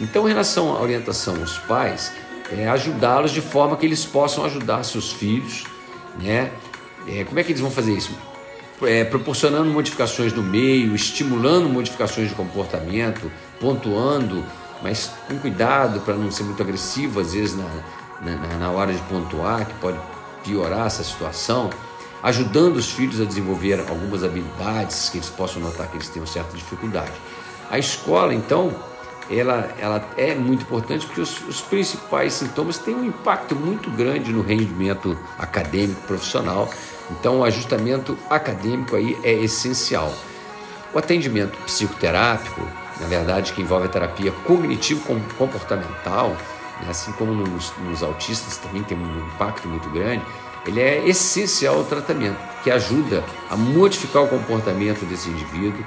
Então, 0.00 0.26
em 0.26 0.30
relação 0.30 0.76
à 0.76 0.80
orientação 0.80 1.36
aos 1.36 1.58
pais, 1.58 2.12
é 2.50 2.66
ajudá-los 2.66 3.30
de 3.30 3.40
forma 3.40 3.76
que 3.76 3.86
eles 3.86 4.04
possam 4.04 4.44
ajudar 4.44 4.82
seus 4.82 5.12
filhos, 5.12 5.62
né, 6.18 6.50
é, 7.08 7.24
como 7.24 7.38
é 7.38 7.44
que 7.44 7.52
eles 7.52 7.60
vão 7.60 7.70
fazer 7.70 7.92
isso? 7.92 8.12
é, 8.82 9.04
proporcionando 9.04 9.70
modificações 9.70 10.32
no 10.32 10.42
meio, 10.42 10.94
estimulando 10.94 11.68
modificações 11.68 12.28
de 12.28 12.34
comportamento, 12.34 13.30
pontuando, 13.60 14.44
mas 14.82 15.10
com 15.26 15.38
cuidado 15.38 16.00
para 16.00 16.14
não 16.14 16.30
ser 16.30 16.42
muito 16.42 16.62
agressivo, 16.62 17.20
às 17.20 17.32
vezes 17.32 17.56
na, 17.56 17.68
na, 18.20 18.58
na 18.58 18.70
hora 18.70 18.92
de 18.92 19.00
pontuar, 19.02 19.66
que 19.66 19.74
pode 19.74 19.98
piorar 20.44 20.86
essa 20.86 21.02
situação, 21.02 21.70
ajudando 22.22 22.76
os 22.76 22.90
filhos 22.90 23.20
a 23.20 23.24
desenvolver 23.24 23.80
algumas 23.88 24.22
habilidades 24.22 25.08
que 25.08 25.18
eles 25.18 25.30
possam 25.30 25.62
notar 25.62 25.88
que 25.88 25.96
eles 25.96 26.08
têm 26.08 26.20
uma 26.20 26.28
certa 26.28 26.56
dificuldade. 26.56 27.12
A 27.70 27.78
escola, 27.78 28.34
então, 28.34 28.74
ela, 29.30 29.68
ela 29.78 30.08
é 30.16 30.34
muito 30.34 30.62
importante 30.62 31.06
porque 31.06 31.20
os, 31.20 31.40
os, 31.48 31.60
principais 31.60 32.32
sintomas 32.34 32.78
têm 32.78 32.94
um 32.94 33.04
impacto 33.04 33.56
muito 33.56 33.90
grande 33.90 34.32
no 34.32 34.42
rendimento 34.42 35.18
acadêmico 35.38 36.00
profissional. 36.02 36.70
Então, 37.10 37.40
o 37.40 37.44
ajustamento 37.44 38.16
acadêmico 38.30 38.94
aí 38.96 39.18
é 39.22 39.32
essencial. 39.32 40.12
O 40.94 40.98
atendimento 40.98 41.58
psicoterápico, 41.64 42.60
na 43.00 43.06
verdade, 43.06 43.52
que 43.52 43.60
envolve 43.62 43.86
a 43.86 43.88
terapia 43.88 44.32
cognitivo-comportamental, 44.44 46.30
né, 46.80 46.88
assim 46.88 47.12
como 47.12 47.32
nos, 47.32 47.72
nos 47.78 48.02
autistas 48.02 48.56
também 48.58 48.82
tem 48.82 48.96
um 48.96 49.26
impacto 49.26 49.68
muito 49.68 49.88
grande, 49.90 50.22
ele 50.66 50.80
é 50.80 51.06
essencial 51.06 51.76
ao 51.76 51.84
tratamento, 51.84 52.38
que 52.62 52.70
ajuda 52.70 53.22
a 53.48 53.56
modificar 53.56 54.22
o 54.22 54.28
comportamento 54.28 55.04
desse 55.04 55.28
indivíduo, 55.28 55.84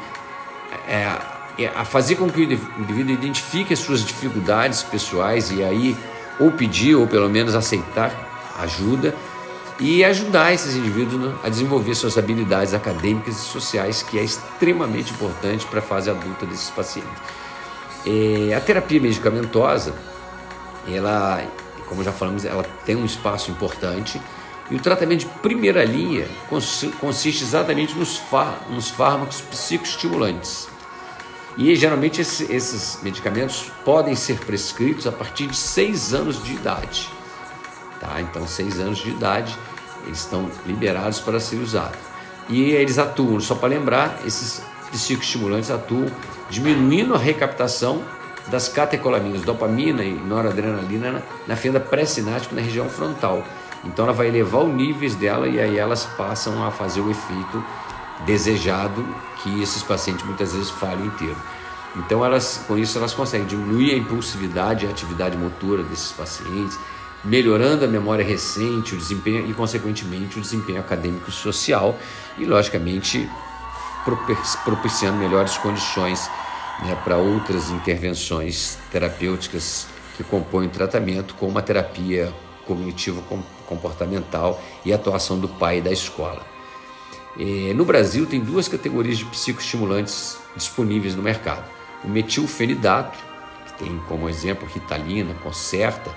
é, 0.87 1.38
a 1.67 1.85
fazer 1.85 2.15
com 2.15 2.29
que 2.29 2.41
o 2.41 2.43
indivíduo 2.43 3.13
identifique 3.13 3.73
as 3.73 3.79
suas 3.79 4.03
dificuldades 4.03 4.83
pessoais 4.83 5.51
e 5.51 5.63
aí 5.63 5.95
ou 6.39 6.51
pedir 6.51 6.95
ou 6.95 7.07
pelo 7.07 7.29
menos 7.29 7.55
aceitar 7.55 8.11
ajuda 8.59 9.15
e 9.79 10.03
ajudar 10.03 10.53
esses 10.53 10.75
indivíduos 10.75 11.33
a 11.43 11.49
desenvolver 11.49 11.95
suas 11.95 12.17
habilidades 12.17 12.73
acadêmicas 12.73 13.35
e 13.35 13.39
sociais, 13.39 14.03
que 14.03 14.19
é 14.19 14.23
extremamente 14.23 15.13
importante 15.13 15.65
para 15.65 15.79
a 15.79 15.81
fase 15.81 16.09
adulta 16.09 16.45
desses 16.45 16.69
pacientes. 16.69 17.11
É, 18.05 18.53
a 18.53 18.59
terapia 18.59 18.99
medicamentosa, 18.99 19.93
ela, 20.87 21.41
como 21.87 22.03
já 22.03 22.11
falamos, 22.11 22.43
ela 22.43 22.63
tem 22.85 22.95
um 22.95 23.05
espaço 23.05 23.51
importante 23.51 24.21
e 24.69 24.75
o 24.75 24.79
tratamento 24.79 25.21
de 25.21 25.25
primeira 25.41 25.83
linha 25.83 26.27
consiste 26.99 27.43
exatamente 27.43 27.97
nos, 27.97 28.21
nos 28.69 28.89
fármacos 28.89 29.41
psicoestimulantes. 29.41 30.67
E 31.59 31.75
geralmente 31.75 32.21
esses 32.21 32.99
medicamentos 33.03 33.69
podem 33.83 34.15
ser 34.15 34.39
prescritos 34.39 35.05
a 35.05 35.11
partir 35.11 35.45
de 35.45 35.57
6 35.57 36.13
anos 36.13 36.41
de 36.41 36.53
idade. 36.53 37.09
Tá? 37.99 38.21
Então, 38.21 38.47
6 38.47 38.79
anos 38.79 38.99
de 38.99 39.09
idade, 39.09 39.57
eles 40.05 40.19
estão 40.19 40.49
liberados 40.65 41.19
para 41.19 41.37
ser 41.37 41.57
usados. 41.57 41.99
E 42.47 42.71
eles 42.71 42.97
atuam, 42.97 43.41
só 43.41 43.55
para 43.55 43.67
lembrar, 43.67 44.21
esses 44.25 44.61
psicoestimulantes 44.89 45.69
atuam 45.69 46.05
diminuindo 46.49 47.13
a 47.13 47.17
recaptação 47.17 48.05
das 48.47 48.69
catecolaminas, 48.69 49.41
dopamina 49.41 50.01
e 50.01 50.13
noradrenalina 50.13 51.11
na, 51.11 51.21
na 51.45 51.55
fenda 51.57 51.79
pré-sináptica 51.81 52.55
na 52.55 52.61
região 52.61 52.87
frontal. 52.87 53.43
Então 53.83 54.05
ela 54.05 54.13
vai 54.13 54.27
elevar 54.27 54.63
os 54.63 54.73
níveis 54.73 55.13
dela 55.13 55.45
e 55.45 55.59
aí 55.59 55.77
elas 55.77 56.05
passam 56.05 56.65
a 56.65 56.71
fazer 56.71 57.01
o 57.01 57.11
efeito 57.11 57.61
desejado 58.25 59.05
que 59.41 59.61
esses 59.61 59.81
pacientes 59.83 60.25
muitas 60.25 60.53
vezes 60.53 60.69
falham 60.69 61.05
inteiro. 61.05 61.37
Então 61.95 62.23
elas, 62.23 62.63
com 62.67 62.77
isso 62.77 62.97
elas 62.97 63.13
conseguem 63.13 63.47
diminuir 63.47 63.93
a 63.93 63.97
impulsividade 63.97 64.85
e 64.85 64.87
a 64.87 64.91
atividade 64.91 65.37
motora 65.37 65.83
desses 65.83 66.11
pacientes, 66.11 66.77
melhorando 67.23 67.83
a 67.83 67.87
memória 67.87 68.23
recente, 68.23 68.95
o 68.95 68.97
desempenho 68.97 69.49
e 69.49 69.53
consequentemente 69.53 70.37
o 70.37 70.41
desempenho 70.41 70.79
acadêmico 70.79 71.29
e 71.29 71.33
social 71.33 71.97
e 72.37 72.45
logicamente 72.45 73.29
propiciando 74.63 75.17
melhores 75.17 75.57
condições 75.57 76.29
né, 76.83 76.95
para 77.03 77.17
outras 77.17 77.69
intervenções 77.69 78.77
terapêuticas 78.91 79.87
que 80.15 80.23
compõem 80.23 80.67
o 80.67 80.69
tratamento, 80.69 81.35
como 81.35 81.57
a 81.59 81.61
terapia 81.61 82.33
cognitivo-comportamental 82.65 84.61
e 84.85 84.93
a 84.93 84.95
atuação 84.95 85.39
do 85.39 85.47
pai 85.47 85.79
e 85.79 85.81
da 85.81 85.91
escola. 85.91 86.58
É, 87.37 87.73
no 87.73 87.85
Brasil, 87.85 88.25
tem 88.25 88.39
duas 88.39 88.67
categorias 88.67 89.17
de 89.17 89.25
psicoestimulantes 89.25 90.37
disponíveis 90.55 91.15
no 91.15 91.21
mercado: 91.21 91.63
o 92.03 92.07
metilfenidato, 92.07 93.17
que 93.65 93.83
tem 93.83 93.97
como 94.07 94.29
exemplo 94.29 94.67
ritalina, 94.67 95.33
concerta, 95.43 96.11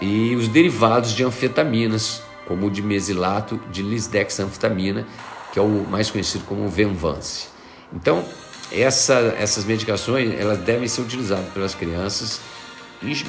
e 0.00 0.34
os 0.34 0.48
derivados 0.48 1.12
de 1.12 1.24
anfetaminas, 1.24 2.22
como 2.46 2.66
o 2.66 2.70
de 2.70 2.82
mesilato 2.82 3.60
de 3.70 3.82
lisdexanfetamina, 3.82 5.06
que 5.52 5.58
é 5.58 5.62
o 5.62 5.86
mais 5.88 6.10
conhecido 6.10 6.44
como 6.44 6.68
Venvance. 6.68 7.48
Então, 7.92 8.24
essa, 8.70 9.14
essas 9.38 9.64
medicações 9.64 10.34
elas 10.38 10.58
devem 10.58 10.88
ser 10.88 11.00
utilizadas 11.00 11.48
pelas 11.52 11.74
crianças 11.74 12.40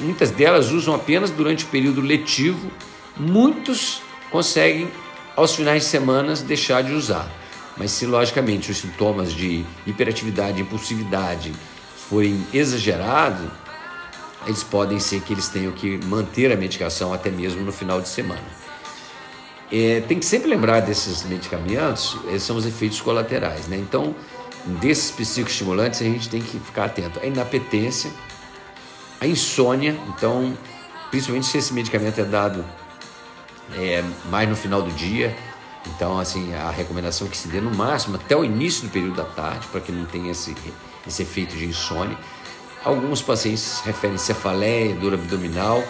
muitas 0.00 0.30
delas 0.30 0.70
usam 0.70 0.94
apenas 0.94 1.30
durante 1.30 1.64
o 1.64 1.68
período 1.68 2.00
letivo. 2.00 2.70
Muitos 3.16 4.00
conseguem, 4.30 4.88
aos 5.38 5.54
finais 5.54 5.84
de 5.84 5.88
semana, 5.88 6.34
deixar 6.34 6.82
de 6.82 6.92
usar. 6.92 7.30
Mas 7.76 7.92
se, 7.92 8.04
logicamente, 8.06 8.72
os 8.72 8.78
sintomas 8.78 9.32
de 9.32 9.64
hiperatividade, 9.86 10.60
impulsividade 10.60 11.52
forem 12.08 12.44
exagerados, 12.52 13.48
eles 14.44 14.64
podem 14.64 14.98
ser 14.98 15.20
que 15.20 15.32
eles 15.32 15.46
tenham 15.46 15.70
que 15.70 15.96
manter 16.06 16.50
a 16.50 16.56
medicação 16.56 17.12
até 17.12 17.30
mesmo 17.30 17.62
no 17.62 17.70
final 17.70 18.00
de 18.00 18.08
semana. 18.08 18.42
É, 19.70 20.00
tem 20.08 20.18
que 20.18 20.26
sempre 20.26 20.50
lembrar 20.50 20.80
desses 20.80 21.22
medicamentos, 21.22 22.16
esses 22.26 22.42
são 22.42 22.56
os 22.56 22.66
efeitos 22.66 23.00
colaterais, 23.00 23.68
né? 23.68 23.76
Então, 23.76 24.16
desses 24.80 25.12
psicoestimulantes, 25.12 26.02
a 26.02 26.04
gente 26.04 26.28
tem 26.28 26.42
que 26.42 26.58
ficar 26.58 26.86
atento. 26.86 27.20
A 27.20 27.26
inapetência, 27.26 28.10
a 29.20 29.26
insônia, 29.26 29.96
então, 30.08 30.52
principalmente 31.12 31.46
se 31.46 31.58
esse 31.58 31.72
medicamento 31.72 32.20
é 32.20 32.24
dado 32.24 32.64
é, 33.76 34.04
mais 34.30 34.48
no 34.48 34.56
final 34.56 34.82
do 34.82 34.90
dia, 34.90 35.36
então, 35.86 36.18
assim, 36.18 36.54
a 36.54 36.70
recomendação 36.70 37.26
é 37.26 37.30
que 37.30 37.36
se 37.36 37.48
dê 37.48 37.60
no 37.60 37.74
máximo 37.74 38.16
até 38.16 38.36
o 38.36 38.44
início 38.44 38.82
do 38.86 38.90
período 38.90 39.16
da 39.16 39.24
tarde, 39.24 39.66
para 39.68 39.80
que 39.80 39.92
não 39.92 40.04
tenha 40.04 40.30
esse, 40.30 40.54
esse 41.06 41.22
efeito 41.22 41.56
de 41.56 41.64
insônia. 41.64 42.16
Alguns 42.84 43.22
pacientes 43.22 43.80
referem 43.84 44.18
cefaleia, 44.18 44.94
dor 44.94 45.14
abdominal 45.14 45.82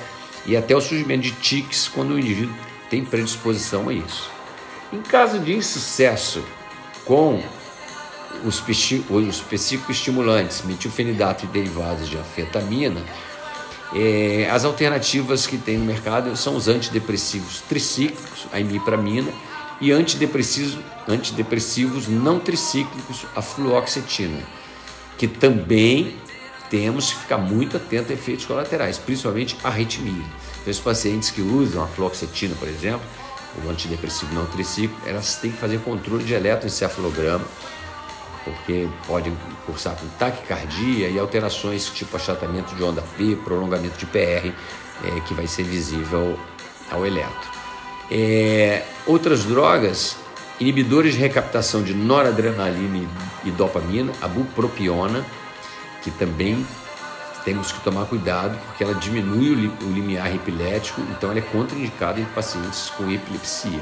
e 0.46 0.56
até 0.56 0.74
o 0.74 0.80
surgimento 0.80 1.22
de 1.22 1.32
tics 1.32 1.88
quando 1.88 2.12
o 2.12 2.18
indivíduo 2.18 2.54
tem 2.88 3.04
predisposição 3.04 3.88
a 3.88 3.92
isso. 3.92 4.30
Em 4.92 5.02
caso 5.02 5.38
de 5.38 5.54
insucesso 5.54 6.42
com 7.04 7.42
os, 8.44 8.62
os 9.10 9.40
psicoestimulantes, 9.40 10.62
metilfenidato 10.62 11.44
e 11.44 11.48
derivados 11.48 12.08
de 12.08 12.16
anfetamina, 12.16 13.02
é, 13.94 14.48
as 14.50 14.64
alternativas 14.64 15.46
que 15.46 15.56
tem 15.56 15.78
no 15.78 15.84
mercado 15.84 16.36
são 16.36 16.56
os 16.56 16.68
antidepressivos 16.68 17.62
tricíclicos, 17.62 18.46
a 18.52 18.60
imipramina, 18.60 19.32
e 19.80 19.92
antidepressivos, 19.92 20.78
antidepressivos 21.06 22.08
não 22.08 22.40
tricíclicos, 22.40 23.24
a 23.34 23.40
fluoxetina, 23.40 24.42
que 25.16 25.28
também 25.28 26.16
temos 26.68 27.12
que 27.12 27.20
ficar 27.20 27.38
muito 27.38 27.76
atento 27.76 28.12
a 28.12 28.14
efeitos 28.14 28.44
colaterais, 28.44 28.98
principalmente 28.98 29.56
arritmia. 29.64 30.24
Então, 30.60 30.70
os 30.70 30.80
pacientes 30.80 31.30
que 31.30 31.40
usam 31.40 31.82
a 31.82 31.86
fluoxetina, 31.86 32.54
por 32.56 32.68
exemplo, 32.68 33.06
o 33.64 33.70
antidepressivo 33.70 34.34
não 34.34 34.44
tricíclico, 34.46 35.00
elas 35.08 35.36
têm 35.36 35.50
que 35.50 35.56
fazer 35.56 35.78
controle 35.80 36.24
de 36.24 36.34
eletroencefalograma, 36.34 37.44
porque 38.44 38.88
podem 39.06 39.36
cursar 39.66 39.96
com 39.96 40.06
taquicardia 40.18 41.08
e 41.08 41.18
alterações 41.18 41.86
tipo 41.86 42.16
achatamento 42.16 42.74
de 42.74 42.82
onda 42.82 43.02
P, 43.16 43.36
prolongamento 43.36 43.98
de 43.98 44.06
PR, 44.06 44.52
é, 45.04 45.20
que 45.26 45.34
vai 45.34 45.46
ser 45.46 45.64
visível 45.64 46.38
ao 46.90 47.06
eletro. 47.06 47.50
É, 48.10 48.84
outras 49.06 49.44
drogas, 49.44 50.16
inibidores 50.58 51.14
de 51.14 51.20
recaptação 51.20 51.82
de 51.82 51.94
noradrenalina 51.94 53.08
e 53.44 53.50
dopamina, 53.50 54.12
a 54.22 54.28
bupropiona, 54.28 55.24
que 56.02 56.10
também 56.10 56.66
temos 57.44 57.72
que 57.72 57.80
tomar 57.80 58.06
cuidado 58.06 58.58
porque 58.66 58.84
ela 58.84 58.94
diminui 58.94 59.72
o 59.82 59.92
limiar 59.92 60.34
epilético, 60.34 61.00
então 61.10 61.30
ela 61.30 61.38
é 61.38 61.42
contraindicada 61.42 62.20
em 62.20 62.24
pacientes 62.26 62.90
com 62.90 63.10
epilepsia. 63.10 63.80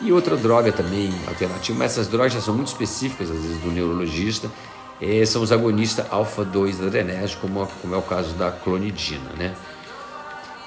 E 0.00 0.12
outra 0.12 0.36
droga 0.36 0.70
também 0.70 1.12
alternativa, 1.26 1.76
mas 1.78 1.92
essas 1.92 2.06
drogas 2.06 2.32
já 2.32 2.40
são 2.40 2.54
muito 2.54 2.68
específicas, 2.68 3.30
às 3.30 3.36
vezes, 3.36 3.58
do 3.58 3.70
neurologista, 3.70 4.48
é, 5.00 5.24
são 5.24 5.42
os 5.42 5.50
agonistas 5.50 6.06
alfa-2 6.10 6.84
adrenérgicos, 6.86 7.40
como, 7.40 7.66
como, 7.80 7.94
é 7.94 7.98
o 7.98 8.02
caso 8.02 8.34
da 8.34 8.50
clonidina. 8.50 9.30
Né? 9.36 9.54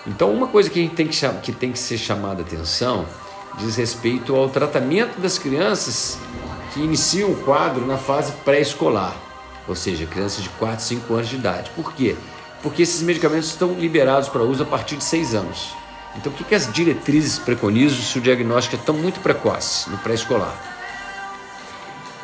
Então, 0.06 0.32
uma 0.32 0.48
coisa 0.48 0.70
que, 0.70 0.80
a 0.80 0.84
gente 0.84 0.96
tem 0.96 1.08
que, 1.08 1.30
que 1.42 1.52
tem 1.52 1.72
que 1.72 1.80
ser 1.80 1.98
chamada 1.98 2.42
atenção 2.42 3.06
diz 3.58 3.76
respeito 3.76 4.36
ao 4.36 4.50
tratamento 4.50 5.20
das 5.20 5.38
crianças 5.38 6.18
que 6.74 6.80
iniciam 6.80 7.32
o 7.32 7.36
quadro 7.36 7.86
na 7.86 7.98
fase 7.98 8.32
pré-escolar, 8.46 9.16
ou 9.68 9.76
seja, 9.76 10.06
crianças 10.06 10.44
de 10.44 10.50
4, 10.52 10.84
5 10.84 11.14
anos 11.14 11.30
de 11.30 11.36
idade. 11.36 11.70
Por 11.76 11.94
quê? 11.94 12.16
Porque 12.64 12.84
esses 12.84 13.02
medicamentos 13.02 13.50
estão 13.50 13.74
liberados 13.74 14.30
para 14.30 14.42
uso 14.42 14.64
a 14.64 14.66
partir 14.66 14.96
de 14.96 15.04
6 15.04 15.36
anos. 15.36 15.81
Então, 16.16 16.32
o 16.32 16.36
que, 16.36 16.44
que 16.44 16.56
as 16.56 16.72
diretrizes 16.72 17.40
preconizam 17.40 18.00
se 18.00 18.18
o 18.18 18.22
diagnóstico 18.22 18.76
é 18.76 18.80
tão 18.80 18.96
muito 18.96 19.20
precoce 19.22 19.90
no 19.90 19.98
pré-escolar? 19.98 20.56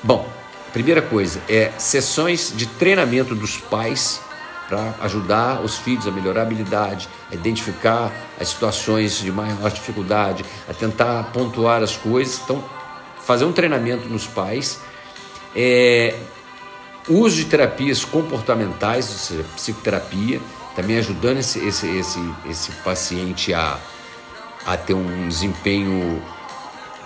Bom, 0.04 0.30
primeira 0.73 1.02
coisa 1.02 1.41
é 1.47 1.71
sessões 1.78 2.54
de 2.56 2.65
treinamento 2.65 3.34
dos 3.34 3.58
pais 3.58 4.21
para 4.67 4.93
ajudar 5.02 5.62
os 5.62 5.78
filhos 5.78 6.06
a 6.08 6.12
melhorar 6.12 6.41
a 6.41 6.43
habilidade, 6.43 7.08
a 7.32 7.36
identificar 7.36 8.12
as 8.39 8.50
situações 8.50 9.17
de 9.19 9.32
maior 9.32 9.71
dificuldade, 9.71 10.43
a 10.69 10.73
tentar 10.73 11.32
pontuar 11.32 11.82
as 11.82 11.95
coisas. 11.95 12.41
Então, 12.43 12.63
fazer 13.21 13.45
um 13.45 13.54
treinamento 13.54 14.08
nos 14.10 14.28
pais. 14.28 14.80
É, 15.56 16.15
uso 17.08 17.38
de 17.38 17.45
terapias 17.45 18.04
comportamentais, 18.04 19.10
ou 19.10 19.17
seja, 19.17 19.45
psicoterapia, 19.56 20.41
também 20.77 20.99
ajudando 20.99 21.39
esse, 21.39 21.57
esse, 21.67 21.87
esse, 21.87 22.33
esse 22.47 22.71
paciente 22.83 23.51
a, 23.51 23.79
a 24.63 24.77
ter 24.77 24.93
um 24.93 25.27
desempenho 25.27 26.21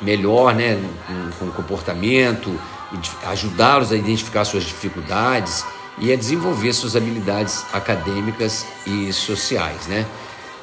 melhor, 0.01 0.53
né, 0.53 0.77
com, 1.07 1.45
com 1.45 1.51
comportamento, 1.53 2.59
ajudá-los 3.27 3.93
a 3.93 3.95
identificar 3.95 4.43
suas 4.43 4.65
dificuldades 4.65 5.63
e 5.97 6.11
a 6.11 6.17
desenvolver 6.17 6.73
suas 6.73 6.97
habilidades 6.97 7.65
acadêmicas 7.71 8.65
e 8.85 9.13
sociais, 9.13 9.87
né? 9.87 10.05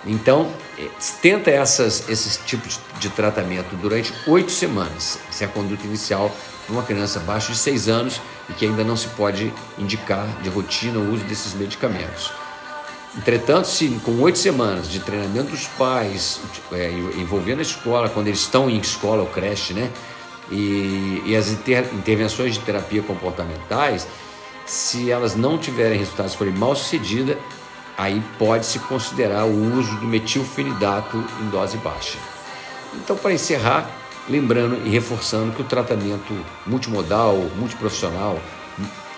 Então, 0.04 0.52
eh, 0.78 0.88
tenta 1.22 1.50
essas, 1.50 2.08
esses 2.10 2.36
tipos 2.44 2.78
de 3.00 3.08
tratamento 3.08 3.74
durante 3.76 4.12
oito 4.26 4.52
semanas. 4.52 5.18
Essa 5.30 5.44
é 5.44 5.46
a 5.46 5.50
conduta 5.50 5.86
inicial 5.86 6.30
de 6.66 6.72
uma 6.72 6.82
criança 6.82 7.20
abaixo 7.20 7.52
de 7.52 7.58
seis 7.58 7.88
anos 7.88 8.20
e 8.50 8.52
que 8.52 8.66
ainda 8.66 8.84
não 8.84 8.96
se 8.96 9.08
pode 9.08 9.52
indicar 9.78 10.26
de 10.42 10.50
rotina 10.50 10.98
o 10.98 11.12
uso 11.12 11.24
desses 11.24 11.54
medicamentos. 11.54 12.30
Entretanto, 13.16 13.66
se 13.66 13.88
com 14.04 14.20
oito 14.20 14.38
semanas 14.38 14.88
de 14.88 15.00
treinamento 15.00 15.50
dos 15.50 15.66
pais, 15.66 16.40
é, 16.72 16.90
envolvendo 17.16 17.60
a 17.60 17.62
escola, 17.62 18.08
quando 18.08 18.28
eles 18.28 18.40
estão 18.40 18.68
em 18.68 18.78
escola 18.78 19.22
ou 19.22 19.28
creche, 19.28 19.72
né? 19.72 19.90
E, 20.50 21.22
e 21.26 21.36
as 21.36 21.48
inter, 21.50 21.88
intervenções 21.92 22.54
de 22.54 22.60
terapia 22.60 23.02
comportamentais, 23.02 24.06
se 24.64 25.10
elas 25.10 25.34
não 25.34 25.58
tiverem 25.58 25.98
resultados, 25.98 26.34
forem 26.34 26.52
mal 26.52 26.76
sucedidas, 26.76 27.36
aí 27.96 28.22
pode-se 28.38 28.78
considerar 28.80 29.44
o 29.44 29.78
uso 29.78 29.96
do 29.96 30.06
metilfenidato 30.06 31.22
em 31.40 31.48
dose 31.48 31.76
baixa. 31.78 32.18
Então, 32.94 33.16
para 33.16 33.32
encerrar, 33.32 33.90
lembrando 34.28 34.86
e 34.86 34.90
reforçando 34.90 35.52
que 35.52 35.62
o 35.62 35.64
tratamento 35.64 36.34
multimodal, 36.66 37.36
multiprofissional, 37.56 38.38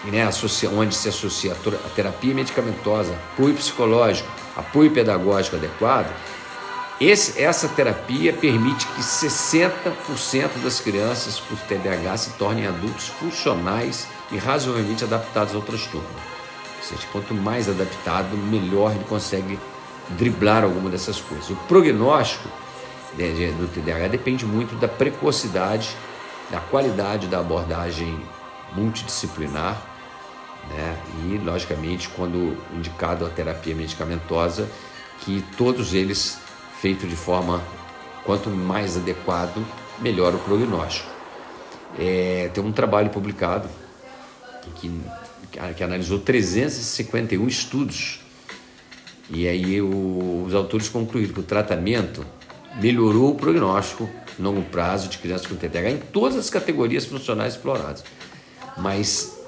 né, 0.05 0.29
onde 0.73 0.95
se 0.95 1.09
associa 1.09 1.53
a 1.53 1.89
terapia 1.91 2.35
medicamentosa, 2.35 3.13
apoio 3.33 3.55
psicológico, 3.55 4.29
apoio 4.57 4.91
pedagógico 4.91 5.57
adequado, 5.57 6.11
esse, 7.01 7.41
essa 7.41 7.67
terapia 7.67 8.31
permite 8.33 8.87
que 8.87 9.01
60% 9.01 10.63
das 10.63 10.81
crianças 10.81 11.41
com 11.41 11.57
TDAH 11.57 12.17
se 12.19 12.31
tornem 12.33 12.67
adultos 12.67 13.09
funcionais 13.09 14.07
e 14.31 14.37
razoavelmente 14.37 15.05
adaptados 15.05 15.55
ao 15.55 15.63
transtorno. 15.63 16.09
Ou 16.79 16.85
seja, 16.85 17.07
quanto 17.11 17.33
mais 17.33 17.69
adaptado, 17.71 18.37
melhor 18.37 18.93
ele 18.93 19.05
consegue 19.05 19.59
driblar 20.11 20.63
alguma 20.63 20.91
dessas 20.91 21.21
coisas. 21.21 21.49
O 21.49 21.57
prognóstico 21.57 22.49
do 23.17 23.69
TDAH 23.69 24.09
depende 24.09 24.45
muito 24.45 24.75
da 24.77 24.89
precocidade, 24.89 25.97
da 26.51 26.61
qualidade 26.61 27.29
da 27.29 27.41
abordagem 27.41 28.23
multidisciplinar 28.75 29.90
né? 30.69 30.97
e, 31.25 31.39
logicamente, 31.39 32.09
quando 32.11 32.57
indicado 32.75 33.25
a 33.25 33.29
terapia 33.31 33.75
medicamentosa, 33.75 34.69
que 35.21 35.45
todos 35.57 35.95
eles 35.95 36.39
feitos 36.81 37.09
de 37.09 37.17
forma 37.17 37.63
quanto 38.25 38.51
mais 38.51 38.97
adequado, 38.97 39.65
melhor 39.99 40.35
o 40.35 40.39
prognóstico. 40.39 41.09
É, 41.99 42.51
tem 42.55 42.63
um 42.63 42.73
trabalho 42.73 43.11
publicado 43.11 43.69
que, 44.77 44.91
que 45.77 45.83
analisou 45.83 46.19
351 46.21 47.47
estudos 47.49 48.21
e 49.29 49.47
aí 49.47 49.81
o, 49.81 50.45
os 50.47 50.55
autores 50.55 50.89
concluíram 50.89 51.33
que 51.33 51.41
o 51.41 51.43
tratamento 51.43 52.25
melhorou 52.81 53.31
o 53.31 53.35
prognóstico 53.35 54.09
longo 54.39 54.63
prazo 54.63 55.09
de 55.09 55.19
crianças 55.19 55.47
com 55.47 55.55
TDAH 55.55 55.91
em 55.91 55.99
todas 55.99 56.39
as 56.39 56.51
categorias 56.51 57.05
funcionais 57.05 57.55
exploradas, 57.55 58.03
mas 58.77 59.40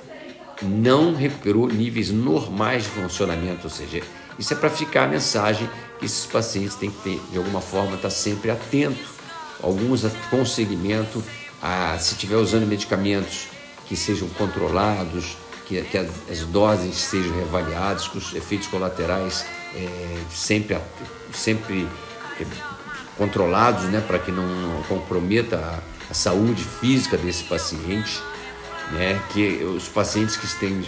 não 0.63 1.15
recuperou 1.15 1.69
níveis 1.69 2.11
normais 2.11 2.85
de 2.85 2.91
funcionamento, 2.91 3.65
ou 3.65 3.71
seja, 3.71 4.03
isso 4.39 4.53
é 4.53 4.57
para 4.57 4.71
ficar 4.71 5.05
a 5.05 5.09
mensagem 5.09 5.69
que 5.99 6.07
esses 6.07 6.27
pacientes 6.27 6.75
têm 6.75 6.91
que 6.91 7.01
ter, 7.03 7.21
de 7.31 7.39
alguma 7.39 7.61
forma, 7.61 7.97
estar 7.97 8.09
tá 8.09 8.11
sempre 8.11 8.51
atento, 8.51 9.11
alguns 9.63 10.05
com 10.31 10.45
segmento, 10.45 11.23
a, 11.61 11.97
se 11.99 12.15
estiver 12.15 12.37
usando 12.37 12.67
medicamentos 12.67 13.49
que 13.87 13.95
sejam 13.95 14.29
controlados, 14.31 15.37
que, 15.67 15.81
que 15.83 15.99
as 15.99 16.41
doses 16.47 16.97
sejam 16.97 17.35
reavaliadas, 17.37 18.09
que 18.09 18.19
os 18.19 18.35
efeitos 18.35 18.67
colaterais 18.69 19.45
é, 19.75 20.19
sempre, 20.31 20.77
sempre 21.33 21.87
é, 22.41 22.47
controlados, 23.17 23.85
né, 23.85 24.03
para 24.07 24.19
que 24.19 24.33
não 24.33 24.83
comprometa 24.89 25.57
a, 25.57 26.11
a 26.11 26.15
saúde 26.15 26.65
física 26.65 27.17
desse 27.17 27.45
paciente 27.45 28.21
né, 28.93 29.21
que 29.33 29.65
os 29.65 29.89
pacientes 29.89 30.37
que 30.37 30.47
têm 30.59 30.85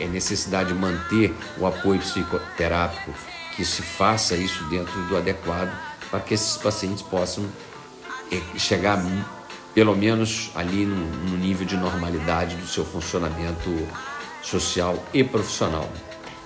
é, 0.00 0.06
necessidade 0.06 0.72
de 0.72 0.74
manter 0.74 1.34
o 1.58 1.66
apoio 1.66 2.00
psicoterápico, 2.00 3.12
que 3.54 3.64
se 3.64 3.82
faça 3.82 4.34
isso 4.36 4.64
dentro 4.64 5.00
do 5.02 5.16
adequado, 5.16 5.70
para 6.10 6.20
que 6.20 6.34
esses 6.34 6.56
pacientes 6.56 7.02
possam 7.02 7.44
é, 8.32 8.58
chegar 8.58 9.02
pelo 9.74 9.94
menos 9.94 10.50
ali 10.54 10.86
no, 10.86 10.96
no 11.30 11.36
nível 11.36 11.66
de 11.66 11.76
normalidade 11.76 12.56
do 12.56 12.66
seu 12.66 12.84
funcionamento 12.84 13.70
social 14.42 15.02
e 15.12 15.22
profissional. 15.22 15.88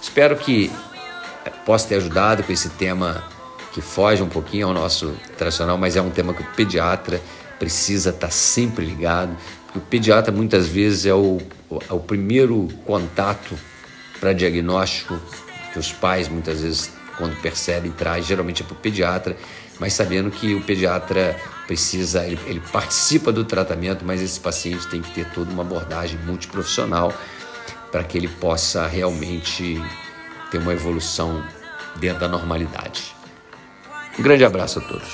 Espero 0.03 0.37
que 0.37 0.73
é, 1.45 1.51
possa 1.51 1.89
ter 1.89 1.97
ajudado 1.97 2.43
com 2.43 2.53
esse 2.53 2.71
tema 2.71 3.23
que 3.73 3.81
foge 3.81 4.23
um 4.23 4.29
pouquinho 4.29 4.67
ao 4.69 4.75
nosso 4.75 5.15
tradicional, 5.39 5.79
mas 5.79 5.95
é 5.95 6.03
um 6.03 6.11
tema 6.11 6.35
que 6.35 6.43
o 6.43 6.47
pediatra 6.57 7.23
precisa 7.61 8.11
estar 8.11 8.31
sempre 8.31 8.85
ligado, 8.85 9.37
o 9.75 9.81
pediatra 9.81 10.33
muitas 10.33 10.67
vezes 10.67 11.07
é 11.07 11.15
o, 11.15 11.39
é 11.89 11.93
o 11.93 12.01
primeiro 12.01 12.69
contato 12.85 13.55
para 14.19 14.33
diagnóstico 14.33 15.19
que 15.73 15.79
os 15.79 15.93
pais 15.93 16.29
muitas 16.29 16.61
vezes 16.61 16.93
quando 17.17 17.41
percebem 17.41 17.93
traz 17.93 18.27
geralmente 18.27 18.63
é 18.63 18.67
para 18.67 18.75
o 18.75 18.79
pediatra, 18.79 19.37
mas 19.79 19.93
sabendo 19.93 20.31
que 20.31 20.55
o 20.55 20.63
pediatra 20.63 21.37
precisa, 21.67 22.27
ele, 22.27 22.39
ele 22.47 22.61
participa 22.73 23.31
do 23.31 23.45
tratamento, 23.45 24.05
mas 24.05 24.21
esse 24.21 24.41
paciente 24.41 24.89
tem 24.89 25.01
que 25.01 25.13
ter 25.13 25.27
toda 25.27 25.53
uma 25.53 25.63
abordagem 25.63 26.19
multiprofissional 26.27 27.15
para 27.93 28.03
que 28.03 28.19
ele 28.19 28.29
possa 28.29 28.87
realmente 28.87 29.81
ter 30.51 30.59
uma 30.59 30.73
evolução 30.73 31.45
dentro 31.97 32.21
da 32.21 32.29
normalidade. 32.29 33.15
Um 34.19 34.23
grande 34.23 34.45
abraço 34.45 34.79
a 34.81 34.83
todos. 34.83 35.11